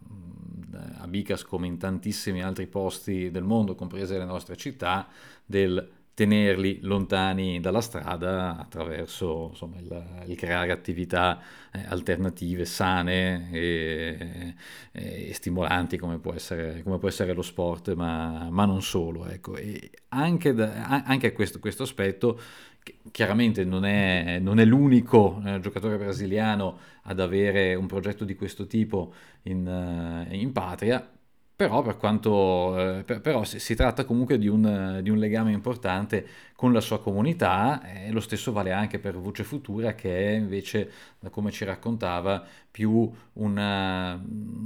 a 1.03 1.07
Bicas 1.07 1.43
come 1.43 1.67
in 1.67 1.77
tantissimi 1.77 2.41
altri 2.41 2.67
posti 2.67 3.29
del 3.29 3.43
mondo, 3.43 3.75
comprese 3.75 4.17
le 4.17 4.25
nostre 4.25 4.55
città, 4.55 5.07
del 5.45 6.01
tenerli 6.15 6.79
lontani 6.81 7.59
dalla 7.59 7.81
strada 7.81 8.55
attraverso 8.55 9.47
insomma, 9.49 9.79
il, 9.79 10.23
il, 10.27 10.35
creare 10.35 10.71
attività 10.71 11.41
eh, 11.71 11.83
alternative, 11.87 12.65
sane 12.65 13.49
e, 13.51 14.53
e, 14.91 15.33
stimolanti 15.33 15.97
come 15.97 16.19
può, 16.19 16.33
essere, 16.33 16.83
come 16.83 16.99
può, 16.99 17.07
essere, 17.07 17.33
lo 17.33 17.41
sport, 17.41 17.95
ma, 17.95 18.47
ma 18.51 18.65
non 18.65 18.83
solo. 18.83 19.25
Ecco. 19.27 19.55
Anche, 20.09 20.53
da, 20.53 21.03
anche 21.03 21.31
questo, 21.33 21.59
questo 21.59 21.83
aspetto 21.83 22.39
chiaramente 23.11 23.63
non 23.63 23.85
è, 23.85 24.39
non 24.39 24.59
è 24.59 24.65
l'unico 24.65 25.41
eh, 25.45 25.59
giocatore 25.59 25.97
brasiliano 25.97 26.77
ad 27.03 27.19
avere 27.19 27.75
un 27.75 27.87
progetto 27.87 28.25
di 28.25 28.35
questo 28.35 28.65
tipo 28.67 29.13
in, 29.43 29.67
uh, 29.67 30.33
in 30.33 30.51
patria, 30.51 31.07
però, 31.55 31.81
per 31.81 31.97
quanto, 31.97 32.97
eh, 32.99 33.03
per, 33.03 33.21
però 33.21 33.43
si, 33.43 33.59
si, 33.59 33.75
tratta 33.75 34.05
comunque 34.05 34.37
di 34.37 34.47
un, 34.47 34.99
di 35.01 35.09
un, 35.09 35.17
legame 35.17 35.51
importante 35.51 36.25
con 36.55 36.73
la 36.73 36.81
sua 36.81 36.99
comunità 36.99 37.81
e 38.05 38.11
lo 38.11 38.21
stesso 38.21 38.51
vale 38.51 38.71
anche 38.71 38.97
per 38.97 39.17
Voce 39.17 39.43
Futura 39.43 39.93
che 39.95 40.29
è 40.29 40.31
invece, 40.31 40.89
come 41.29 41.51
ci 41.51 41.65
raccontava, 41.65 42.45
più 42.73 43.07
una 43.33 44.19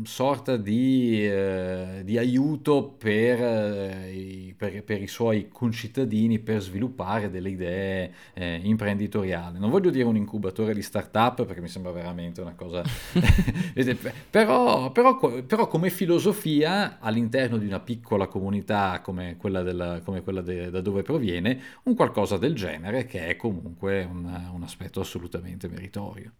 sorta 0.03 0.55
di, 0.55 1.27
eh, 1.27 2.03
di 2.05 2.17
aiuto 2.17 2.95
per, 2.97 3.41
eh, 3.41 4.53
per, 4.55 4.81
per, 4.85 5.01
i 5.01 5.07
suoi 5.07 5.49
concittadini 5.49 6.39
per 6.39 6.61
sviluppare 6.61 7.29
delle 7.29 7.49
idee 7.49 8.13
eh, 8.33 8.61
imprenditoriali. 8.63 9.59
Non 9.59 9.69
voglio 9.69 9.89
dire 9.89 10.05
un 10.05 10.15
incubatore 10.15 10.73
di 10.73 10.81
start-up 10.81 11.43
perché 11.45 11.59
mi 11.59 11.67
sembra 11.67 11.91
veramente 11.91 12.39
una 12.39 12.53
cosa... 12.55 12.81
però, 14.29 14.89
però, 14.91 15.17
però, 15.17 15.67
come 15.67 15.89
filosofia 15.89 16.86
all'interno 16.99 17.57
di 17.57 17.65
una 17.65 17.79
piccola 17.79 18.27
comunità 18.27 19.01
come 19.01 19.37
quella, 19.37 19.61
della, 19.61 20.01
come 20.03 20.21
quella 20.21 20.41
de, 20.41 20.69
da 20.69 20.81
dove 20.81 21.01
proviene, 21.03 21.61
un 21.83 21.95
qualcosa 21.95 22.37
del 22.37 22.55
genere 22.55 23.05
che 23.05 23.27
è 23.27 23.35
comunque 23.35 24.03
un, 24.03 24.49
un 24.53 24.63
aspetto 24.63 24.99
assolutamente 24.99 25.67
meritorio. 25.67 26.31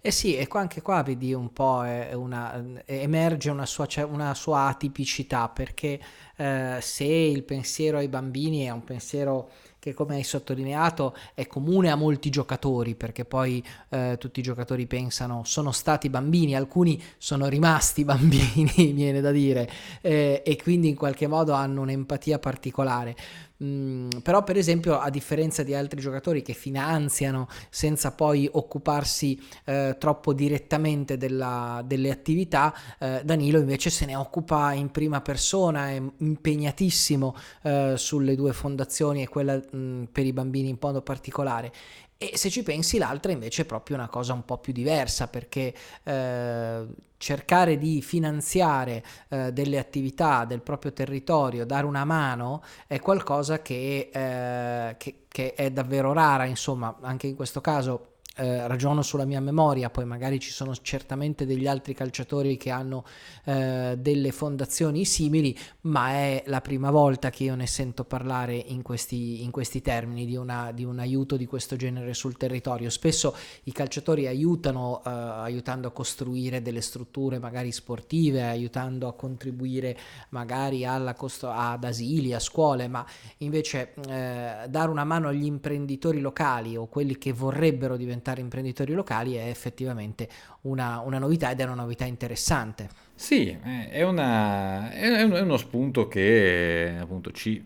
Eh 0.00 0.10
sì, 0.10 0.34
e 0.36 0.46
qua 0.46 0.60
anche 0.60 0.80
qua 0.80 1.02
vedi 1.02 1.34
un 1.34 1.52
po' 1.52 1.82
una, 2.14 2.64
emerge 2.86 3.50
una 3.50 3.66
sua, 3.66 3.86
una 4.06 4.32
sua 4.34 4.66
atipicità 4.66 5.48
perché 5.50 6.00
eh, 6.36 6.78
se 6.80 7.04
il 7.04 7.42
pensiero 7.42 7.98
ai 7.98 8.08
bambini 8.08 8.64
è 8.64 8.70
un 8.70 8.84
pensiero 8.84 9.50
che 9.78 9.94
come 9.94 10.16
hai 10.16 10.24
sottolineato 10.24 11.14
è 11.34 11.46
comune 11.46 11.90
a 11.90 11.96
molti 11.96 12.30
giocatori, 12.30 12.94
perché 12.94 13.24
poi 13.24 13.64
eh, 13.90 14.16
tutti 14.18 14.40
i 14.40 14.42
giocatori 14.42 14.86
pensano 14.86 15.42
sono 15.44 15.72
stati 15.72 16.08
bambini, 16.08 16.56
alcuni 16.56 17.00
sono 17.18 17.46
rimasti 17.46 18.04
bambini, 18.06 18.92
viene 18.92 19.20
da 19.20 19.30
dire, 19.30 19.68
eh, 20.00 20.42
e 20.44 20.56
quindi 20.62 20.88
in 20.88 20.96
qualche 20.96 21.26
modo 21.26 21.52
hanno 21.52 21.82
un'empatia 21.82 22.38
particolare. 22.38 23.16
Mm, 23.62 24.08
però 24.22 24.44
per 24.44 24.56
esempio 24.56 25.00
a 25.00 25.10
differenza 25.10 25.64
di 25.64 25.74
altri 25.74 26.00
giocatori 26.00 26.42
che 26.42 26.52
finanziano 26.52 27.48
senza 27.70 28.12
poi 28.12 28.48
occuparsi 28.52 29.40
eh, 29.64 29.96
troppo 29.98 30.32
direttamente 30.32 31.16
della, 31.16 31.82
delle 31.84 32.12
attività, 32.12 32.72
eh, 33.00 33.20
Danilo 33.24 33.58
invece 33.58 33.90
se 33.90 34.06
ne 34.06 34.14
occupa 34.14 34.72
in 34.74 34.92
prima 34.92 35.20
persona, 35.22 35.90
è 35.90 36.00
impegnatissimo 36.18 37.34
eh, 37.62 37.94
sulle 37.96 38.36
due 38.36 38.52
fondazioni 38.52 39.22
e 39.22 39.28
quella 39.28 39.56
mh, 39.56 39.76
mm, 39.76 40.02
per 40.12 40.24
i 40.24 40.32
bambini 40.32 40.68
in 40.68 40.76
modo 40.80 41.02
particolare 41.02 41.72
e 42.20 42.36
se 42.36 42.50
ci 42.50 42.64
pensi 42.64 42.98
l'altra 42.98 43.30
invece 43.30 43.62
è 43.62 43.64
proprio 43.64 43.96
una 43.96 44.08
cosa 44.08 44.32
un 44.32 44.44
po' 44.44 44.58
più 44.58 44.72
diversa 44.72 45.28
perché 45.28 45.72
eh, 46.02 46.86
cercare 47.16 47.78
di 47.78 48.02
finanziare 48.02 49.04
eh, 49.28 49.52
delle 49.52 49.78
attività 49.78 50.44
del 50.44 50.60
proprio 50.60 50.92
territorio, 50.92 51.64
dare 51.64 51.86
una 51.86 52.04
mano 52.04 52.62
è 52.88 52.98
qualcosa 52.98 53.62
che, 53.62 54.10
eh, 54.12 54.96
che, 54.96 55.26
che 55.28 55.54
è 55.54 55.70
davvero 55.70 56.12
rara, 56.12 56.44
insomma 56.44 56.98
anche 57.02 57.28
in 57.28 57.36
questo 57.36 57.60
caso 57.60 58.14
eh, 58.38 58.68
ragiono 58.68 59.02
sulla 59.02 59.24
mia 59.24 59.40
memoria, 59.40 59.90
poi 59.90 60.04
magari 60.04 60.38
ci 60.38 60.52
sono 60.52 60.72
certamente 60.76 61.44
degli 61.44 61.66
altri 61.66 61.92
calciatori 61.92 62.56
che 62.56 62.70
hanno 62.70 63.04
eh, 63.44 63.96
delle 63.98 64.30
fondazioni 64.30 65.04
simili, 65.04 65.58
ma 65.82 66.10
è 66.10 66.44
la 66.46 66.60
prima 66.60 66.92
volta 66.92 67.30
che 67.30 67.44
io 67.44 67.56
ne 67.56 67.66
sento 67.66 68.04
parlare 68.04 68.54
in 68.54 68.82
questi, 68.82 69.42
in 69.42 69.50
questi 69.50 69.82
termini 69.82 70.24
di, 70.24 70.36
una, 70.36 70.70
di, 70.70 70.84
un 70.84 71.00
aiuto 71.00 71.36
di 71.36 71.46
questo 71.46 71.74
genere 71.74 72.14
sul 72.14 72.36
territorio. 72.36 72.90
Spesso 72.90 73.34
i 73.64 73.72
calciatori 73.72 74.28
aiutano, 74.28 75.02
eh, 75.04 75.10
aiutando 75.10 75.88
a 75.88 75.90
costruire 75.90 76.62
delle 76.62 76.80
strutture 76.80 77.40
magari 77.40 77.72
sportive, 77.72 78.44
aiutando 78.44 79.08
a 79.08 79.14
contribuire 79.14 79.98
magari 80.28 80.84
costo- 81.16 81.50
ad 81.50 81.82
asili, 81.82 82.34
a 82.34 82.38
scuole, 82.38 82.86
ma 82.86 83.04
invece 83.38 83.94
eh, 84.08 84.68
dare 84.68 84.90
una 84.90 85.04
mano 85.04 85.26
agli 85.26 85.44
imprenditori 85.44 86.20
locali 86.20 86.76
o 86.76 86.86
quelli 86.86 87.18
che 87.18 87.32
vorrebbero 87.32 87.96
diventare 87.96 88.26
diventare 88.28 88.40
imprenditori 88.40 88.92
locali 88.92 89.34
è 89.34 89.48
effettivamente 89.48 90.28
una, 90.62 91.00
una 91.00 91.18
novità 91.18 91.50
ed 91.50 91.60
è 91.60 91.64
una 91.64 91.74
novità 91.74 92.04
interessante. 92.04 92.88
Sì, 93.14 93.56
è, 93.90 94.02
una, 94.02 94.90
è 94.90 95.22
uno 95.22 95.56
spunto 95.56 96.06
che 96.08 96.94
appunto 97.00 97.32
ci, 97.32 97.62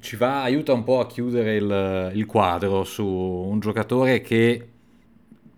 ci 0.00 0.16
va, 0.16 0.42
aiuta 0.42 0.72
un 0.72 0.84
po' 0.84 1.00
a 1.00 1.06
chiudere 1.06 1.56
il, 1.56 2.12
il 2.14 2.26
quadro 2.26 2.84
su 2.84 3.04
un 3.06 3.58
giocatore 3.60 4.20
che 4.20 4.68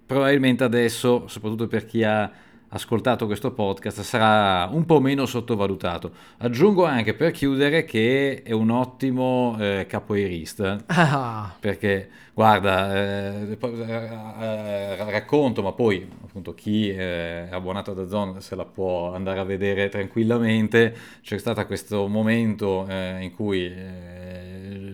probabilmente 0.07 0.65
adesso, 0.65 1.27
soprattutto 1.27 1.67
per 1.67 1.85
chi 1.85 2.05
ha 2.05 2.31
ascoltato 2.69 3.27
questo 3.27 3.53
podcast 3.53 4.01
sarà 4.01 4.69
un 4.73 4.85
po' 4.85 5.01
meno 5.01 5.27
sottovalutato. 5.27 6.13
Aggiungo 6.39 6.85
anche 6.85 7.15
per 7.15 7.31
chiudere 7.31 7.85
che 7.85 8.43
è 8.43 8.53
un 8.53 8.71
ottimo 8.71 9.57
eh, 9.59 9.87
capoeirista, 9.89 10.83
ah. 10.87 11.55
perché 11.59 12.09
guarda, 12.35 12.95
eh, 12.95 13.59
eh, 13.61 14.97
racconto, 15.11 15.63
ma 15.63 15.73
poi 15.73 16.07
appunto 16.25 16.55
chi 16.55 16.91
è 16.91 17.49
abbonato 17.51 17.95
da 17.95 18.07
Zone 18.07 18.41
se 18.41 18.55
la 18.57 18.65
può 18.65 19.15
andare 19.15 19.41
a 19.41 19.45
vedere 19.45 19.89
tranquillamente, 19.89 20.95
c'è 21.23 21.39
stato 21.39 21.65
questo 21.67 22.07
momento 22.09 22.87
eh, 22.89 23.23
in 23.23 23.35
cui 23.35 23.65
eh, 23.65 24.16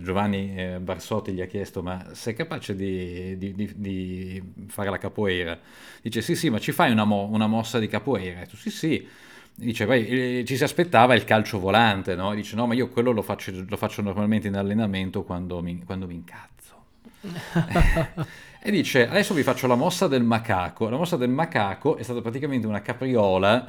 Giovanni 0.03 0.55
eh, 0.57 0.79
Barsotti 0.81 1.33
gli 1.33 1.41
ha 1.41 1.47
chiesto 1.47 1.83
ma 1.83 2.11
sei 2.13 2.35
capace 2.35 2.75
di, 2.75 3.37
di, 3.39 3.55
di, 3.55 3.73
di, 3.75 4.43
fare 4.67 4.91
la 4.91 4.99
capoeira? 4.99 5.59
Dice 6.03 6.21
sì 6.21 6.37
sì 6.37 6.51
ma 6.51 6.59
ci 6.59 6.73
fai 6.73 6.91
una, 6.91 7.05
mo- 7.05 7.29
una 7.31 7.47
mossa 7.47 7.79
di 7.79 7.89
capoeira? 7.89 8.43
E 8.43 8.47
tu 8.47 8.57
sì 8.57 8.71
sì. 8.71 9.09
Dice, 9.55 9.85
poi, 9.85 10.07
eh, 10.07 10.45
ci 10.47 10.57
si 10.57 10.65
aspettava 10.65 11.15
il 11.15 11.25
calcio 11.25 11.59
volante, 11.59 12.15
no? 12.15 12.35
Dice, 12.35 12.57
no, 12.57 12.67
ma 12.67 12.75
io 12.75 12.89
quello 12.89 13.11
lo 13.11 13.21
faccio, 13.23 13.53
lo 13.69 13.77
faccio 13.77 14.01
normalmente 14.01 14.49
in 14.49 14.57
allenamento 14.57 15.25
quando 15.25 15.61
mi, 15.61 15.83
quando 15.85 16.07
mi 16.07 16.15
incazzo. 16.15 16.85
e 18.61 18.71
dice, 18.71 19.09
adesso 19.09 19.35
vi 19.35 19.43
faccio 19.43 19.67
la 19.67 19.75
mossa 19.75 20.09
del 20.09 20.23
macaco. 20.23 20.89
La 20.89 20.97
mossa 20.97 21.17
del 21.17 21.29
macaco 21.29 21.97
è 21.97 22.03
stata 22.03 22.23
praticamente 22.23 22.67
una 22.67 22.81
capriola 22.81 23.67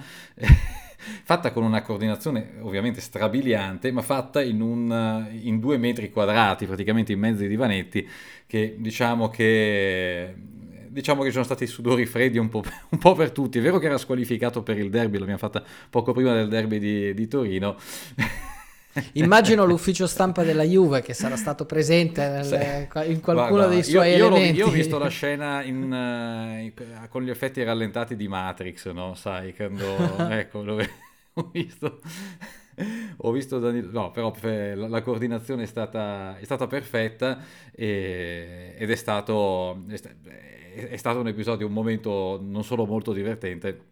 fatta 1.24 1.52
con 1.52 1.64
una 1.64 1.82
coordinazione 1.82 2.54
ovviamente 2.62 3.02
strabiliante, 3.02 3.92
ma 3.92 4.02
fatta 4.02 4.42
in, 4.42 4.62
un, 4.62 5.28
in 5.42 5.60
due 5.60 5.78
metri 5.78 6.10
quadrati, 6.12 6.66
praticamente 6.66 7.12
in 7.12 7.20
mezzo 7.20 7.44
ai 7.44 7.50
divanetti, 7.50 8.08
che 8.48 8.76
diciamo 8.78 9.30
che 9.30 10.36
diciamo 10.94 11.22
che 11.22 11.28
ci 11.28 11.34
sono 11.34 11.44
stati 11.44 11.66
sudori 11.66 12.06
freddi 12.06 12.38
un 12.38 12.50
po', 12.50 12.64
un 12.90 12.98
po', 12.98 13.14
per 13.14 13.32
tutti. 13.32 13.58
È 13.58 13.62
vero 13.62 13.80
che 13.80 13.88
era 13.88 13.98
squalificato 13.98 14.62
per 14.62 14.78
il 14.78 14.90
derby, 14.90 15.18
l'abbiamo 15.18 15.40
fatta 15.40 15.64
poco 15.90 16.14
prima 16.14 16.34
del 16.34 16.48
derby 16.48 16.80
di, 16.80 17.14
di 17.14 17.28
Torino. 17.28 17.76
Immagino 19.14 19.66
l'ufficio 19.66 20.06
stampa 20.06 20.44
della 20.44 20.64
Juve 20.64 21.02
che 21.02 21.14
sarà 21.14 21.36
stato 21.36 21.66
presente 21.66 22.28
nelle, 22.28 22.88
in 23.08 23.22
qualcuno 23.22 23.50
Guarda, 23.50 23.68
dei 23.68 23.84
suoi 23.84 24.16
io, 24.16 24.36
io. 24.36 24.52
Io 24.52 24.68
ho 24.68 24.72
visto 24.72 25.00
la 25.00 25.08
scena 25.08 25.64
in, 25.64 26.72
uh, 26.72 27.08
con 27.08 27.24
gli 27.24 27.30
effetti 27.30 27.64
rallentati 27.64 28.16
di 28.16 28.28
Matrix, 28.28 28.92
no? 28.92 29.16
Sai, 29.16 29.56
quando... 29.56 30.18
ecco, 30.30 30.62
dove 30.62 30.90
ho 31.34 31.50
visto... 31.52 32.00
ho 33.18 33.32
visto 33.32 33.60
Danilo, 33.60 33.90
no, 33.92 34.12
però 34.12 34.34
la, 34.42 34.88
la 34.88 35.02
coordinazione 35.02 35.64
è 35.64 35.68
stata, 35.68 36.38
è 36.38 36.44
stata 36.44 36.68
perfetta 36.68 37.40
e, 37.72 38.76
ed 38.78 38.90
è 38.90 38.96
stato, 38.96 39.84
è, 39.88 40.88
è 40.90 40.98
stato 40.98 41.20
un 41.20 41.28
episodio, 41.28 41.68
un 41.68 41.74
momento 41.74 42.40
non 42.42 42.64
solo 42.64 42.86
molto 42.86 43.14
divertente, 43.14 43.92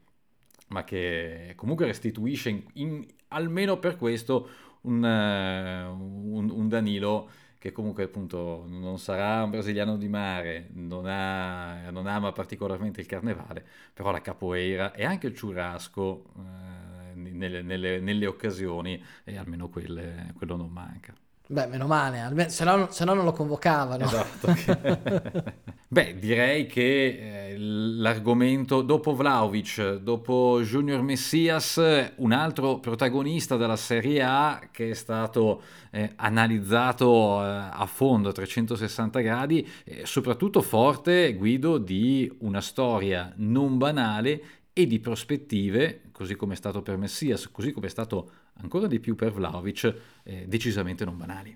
ma 0.70 0.84
che 0.84 1.54
comunque 1.56 1.86
restituisce 1.86 2.50
in, 2.50 2.64
in, 2.74 3.06
almeno 3.30 3.78
per 3.78 3.98
questo 3.98 4.50
un, 4.82 5.04
uh, 5.04 6.36
un, 6.36 6.50
un, 6.50 6.68
Danilo 6.68 7.30
che 7.58 7.72
comunque 7.72 8.04
appunto 8.04 8.66
non 8.68 8.98
sarà 8.98 9.44
un 9.44 9.52
brasiliano 9.52 9.98
di 9.98 10.08
mare, 10.08 10.70
non, 10.74 11.06
ha, 11.06 11.90
non 11.92 12.08
ama 12.08 12.32
particolarmente 12.32 13.02
il 13.02 13.08
carnevale, 13.08 13.64
però 13.94 14.12
la 14.12 14.22
capoeira 14.22 14.94
e 14.94 15.06
anche 15.06 15.28
il 15.28 15.40
churrasco 15.40 16.24
uh, 16.34 16.42
nelle, 17.14 17.62
nelle, 17.62 18.00
nelle, 18.00 18.26
occasioni 18.26 19.04
e 19.24 19.38
almeno 19.38 19.70
quelle, 19.70 20.34
quello 20.36 20.56
non 20.56 20.72
manca. 20.72 21.14
Beh, 21.48 21.68
meno 21.68 21.86
male, 21.86 22.20
almeno, 22.20 22.50
se, 22.50 22.64
no, 22.64 22.90
se 22.90 23.06
no 23.06 23.14
non 23.14 23.26
lo 23.26 23.32
convocavano. 23.34 24.06
Esatto. 24.06 24.48
Beh, 25.94 26.18
direi 26.18 26.68
che 26.68 27.50
eh, 27.52 27.58
l'argomento 27.58 28.82
dopo 28.82 29.14
Vlaovic, 29.14 29.96
dopo 29.96 30.62
Junior 30.62 31.02
Messias, 31.02 32.12
un 32.16 32.32
altro 32.32 32.80
protagonista 32.80 33.58
della 33.58 33.76
Serie 33.76 34.22
A 34.24 34.70
che 34.72 34.92
è 34.92 34.94
stato 34.94 35.62
eh, 35.92 36.14
analizzato 36.16 37.44
eh, 37.44 37.46
a 37.46 37.86
fondo 37.88 38.30
a 38.30 38.32
360 38.32 39.20
gradi, 39.20 39.68
eh, 39.84 40.06
soprattutto 40.06 40.62
forte 40.62 41.34
Guido 41.34 41.78
di 41.78 42.32
una 42.40 42.62
storia 42.62 43.34
non 43.36 43.78
banale 43.78 44.44
e 44.72 44.88
di 44.88 45.02
prospettive, 45.02 46.04
così 46.14 46.38
come 46.38 46.54
è 46.54 46.56
stato 46.56 46.82
per 46.82 46.96
Messias, 46.96 47.52
così 47.52 47.74
come 47.74 47.88
è 47.88 47.90
stato 47.90 48.32
ancora 48.62 48.88
di 48.88 49.02
più 49.02 49.16
per 49.16 49.34
Vlaovic, 49.34 49.94
eh, 50.24 50.46
decisamente 50.48 51.04
non 51.04 51.18
banali. 51.18 51.54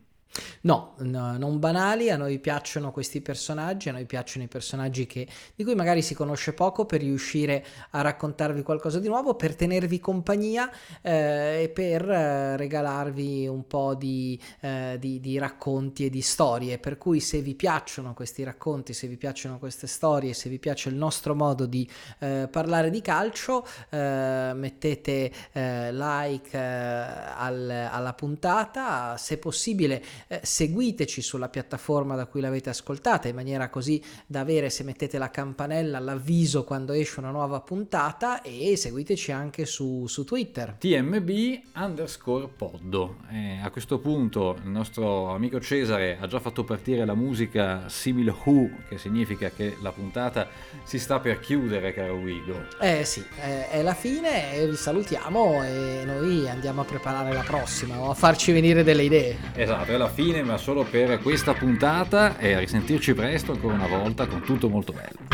No, 0.62 0.96
no, 1.00 1.38
non 1.38 1.60
banali, 1.60 2.10
a 2.10 2.18
noi 2.18 2.40
piacciono 2.40 2.92
questi 2.92 3.22
personaggi, 3.22 3.90
a 3.90 3.92
noi 3.92 4.06
piacciono 4.06 4.46
i 4.46 4.48
personaggi 4.48 5.06
che, 5.06 5.28
di 5.56 5.64
cui 5.64 5.76
magari 5.76 6.02
si 6.02 6.16
conosce 6.16 6.54
poco 6.54 6.86
per 6.86 7.02
riuscire 7.02 7.64
a 7.92 8.02
raccontarvi 8.02 8.64
qualcosa 8.64 9.00
di 9.00 9.08
nuovo, 9.08 9.36
per 9.36 9.56
tenervi 9.56 10.00
compagnia 10.00 10.70
eh, 11.02 11.64
e 11.64 11.70
per 11.70 12.10
eh, 12.10 12.58
regalarvi 12.58 13.48
un 13.48 13.68
po' 13.68 13.96
di, 13.96 14.40
eh, 14.62 14.98
di, 15.00 15.20
di, 15.20 15.38
racconti 15.38 16.06
e 16.06 16.10
di 16.10 16.22
storie. 16.22 16.80
Per 16.80 16.98
cui 16.98 17.20
se 17.20 17.42
vi 17.42 17.56
piacciono 17.56 18.14
questi 18.14 18.44
racconti, 18.44 18.94
se 18.94 19.08
vi 19.08 19.18
piacciono 19.18 19.60
queste 19.60 19.88
storie, 19.88 20.34
se 20.34 20.50
vi 20.50 20.60
piace 20.60 20.90
il 20.90 20.96
nostro 20.96 21.36
modo 21.36 21.66
di 21.66 21.88
eh, 22.20 22.48
parlare 22.52 22.90
di 22.90 23.02
calcio, 23.02 23.66
eh, 23.90 24.52
mettete 24.56 25.32
eh, 25.52 25.94
like 25.94 26.58
al, 26.58 27.70
alla 27.70 28.14
puntata, 28.14 29.16
se 29.18 29.38
possibile 29.38 30.04
eh, 30.28 30.40
seguiteci 30.44 31.22
sulla 31.22 31.50
piattaforma 31.50 32.16
da 32.16 32.26
cui 32.26 32.42
l'avete 32.42 32.70
ascoltata 32.70 33.28
in 33.28 33.36
maniera 33.36 33.70
così 33.70 34.02
da 34.26 34.40
avere 34.40 34.70
se 34.70 34.84
mettete 34.84 35.18
la 35.18 35.30
campanella 35.30 36.00
l'avviso 36.00 36.64
quando 36.64 36.94
esce 36.94 37.20
una 37.20 37.32
nuova 37.32 37.62
puntata 37.62 38.42
e 38.42 38.76
seguiteci 38.76 39.32
anche 39.32 39.66
su, 39.66 40.06
su 40.08 40.24
Twitter. 40.24 40.78
TMB 40.80 41.30
underscore 41.76 42.48
poddo. 42.48 43.18
Eh, 43.32 43.60
a 43.62 43.70
questo 43.70 44.00
punto 44.00 44.58
il 44.64 44.70
nostro 44.70 45.30
amico 45.32 45.60
Cesare 45.60 46.18
ha 46.20 46.28
già 46.28 46.40
fatto 46.40 46.64
partire 46.64 47.06
la 47.06 47.16
musica 47.16 47.88
simile 47.90 48.34
who 48.46 48.70
che 48.88 48.98
significa 48.98 49.50
che 49.50 49.78
la 49.82 49.92
puntata 49.92 50.48
si 50.84 51.00
sta 51.00 51.20
per 51.20 51.40
chiudere 51.40 51.94
caro 51.94 52.20
Guido. 52.20 52.68
Eh 52.80 53.04
sì 53.04 53.24
è, 53.40 53.70
è 53.70 53.82
la 53.82 53.94
fine 53.94 54.68
vi 54.68 54.76
salutiamo 54.76 55.64
e 55.64 56.04
noi 56.06 56.50
andiamo 56.50 56.82
a 56.82 56.86
preparare 56.86 57.34
la 57.34 57.44
prossima 57.44 58.00
o 58.00 58.10
a 58.10 58.14
farci 58.14 58.52
venire 58.52 58.84
delle 58.84 59.04
idee. 59.04 59.38
Esatto 59.54 59.92
è 59.92 59.98
la 59.98 60.10
fine, 60.16 60.44
ma 60.44 60.58
solo 60.58 60.84
per 60.84 61.20
questa 61.20 61.54
puntata 61.54 62.38
e 62.38 62.54
a 62.54 62.60
risentirci 62.60 63.14
presto 63.14 63.52
ancora 63.52 63.74
una 63.74 63.88
volta 63.88 64.26
con 64.28 64.42
tutto 64.42 64.70
molto 64.70 64.94
bello. 64.94 65.28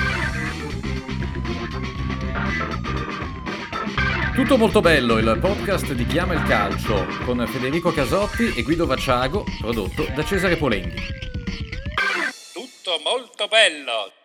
Tutto 4.33 4.57
molto 4.57 4.81
bello, 4.81 5.19
il 5.19 5.37
podcast 5.39 5.93
di 5.93 6.07
Chiama 6.07 6.33
il 6.33 6.43
Calcio 6.45 7.05
con 7.25 7.45
Federico 7.45 7.91
Casotti 7.91 8.55
e 8.55 8.63
Guido 8.63 8.87
Vacciago, 8.87 9.45
prodotto 9.59 10.07
da 10.15 10.25
Cesare 10.25 10.57
Polenghi. 10.57 10.99
Tutto 12.51 12.99
molto 13.03 13.47
bello. 13.47 14.20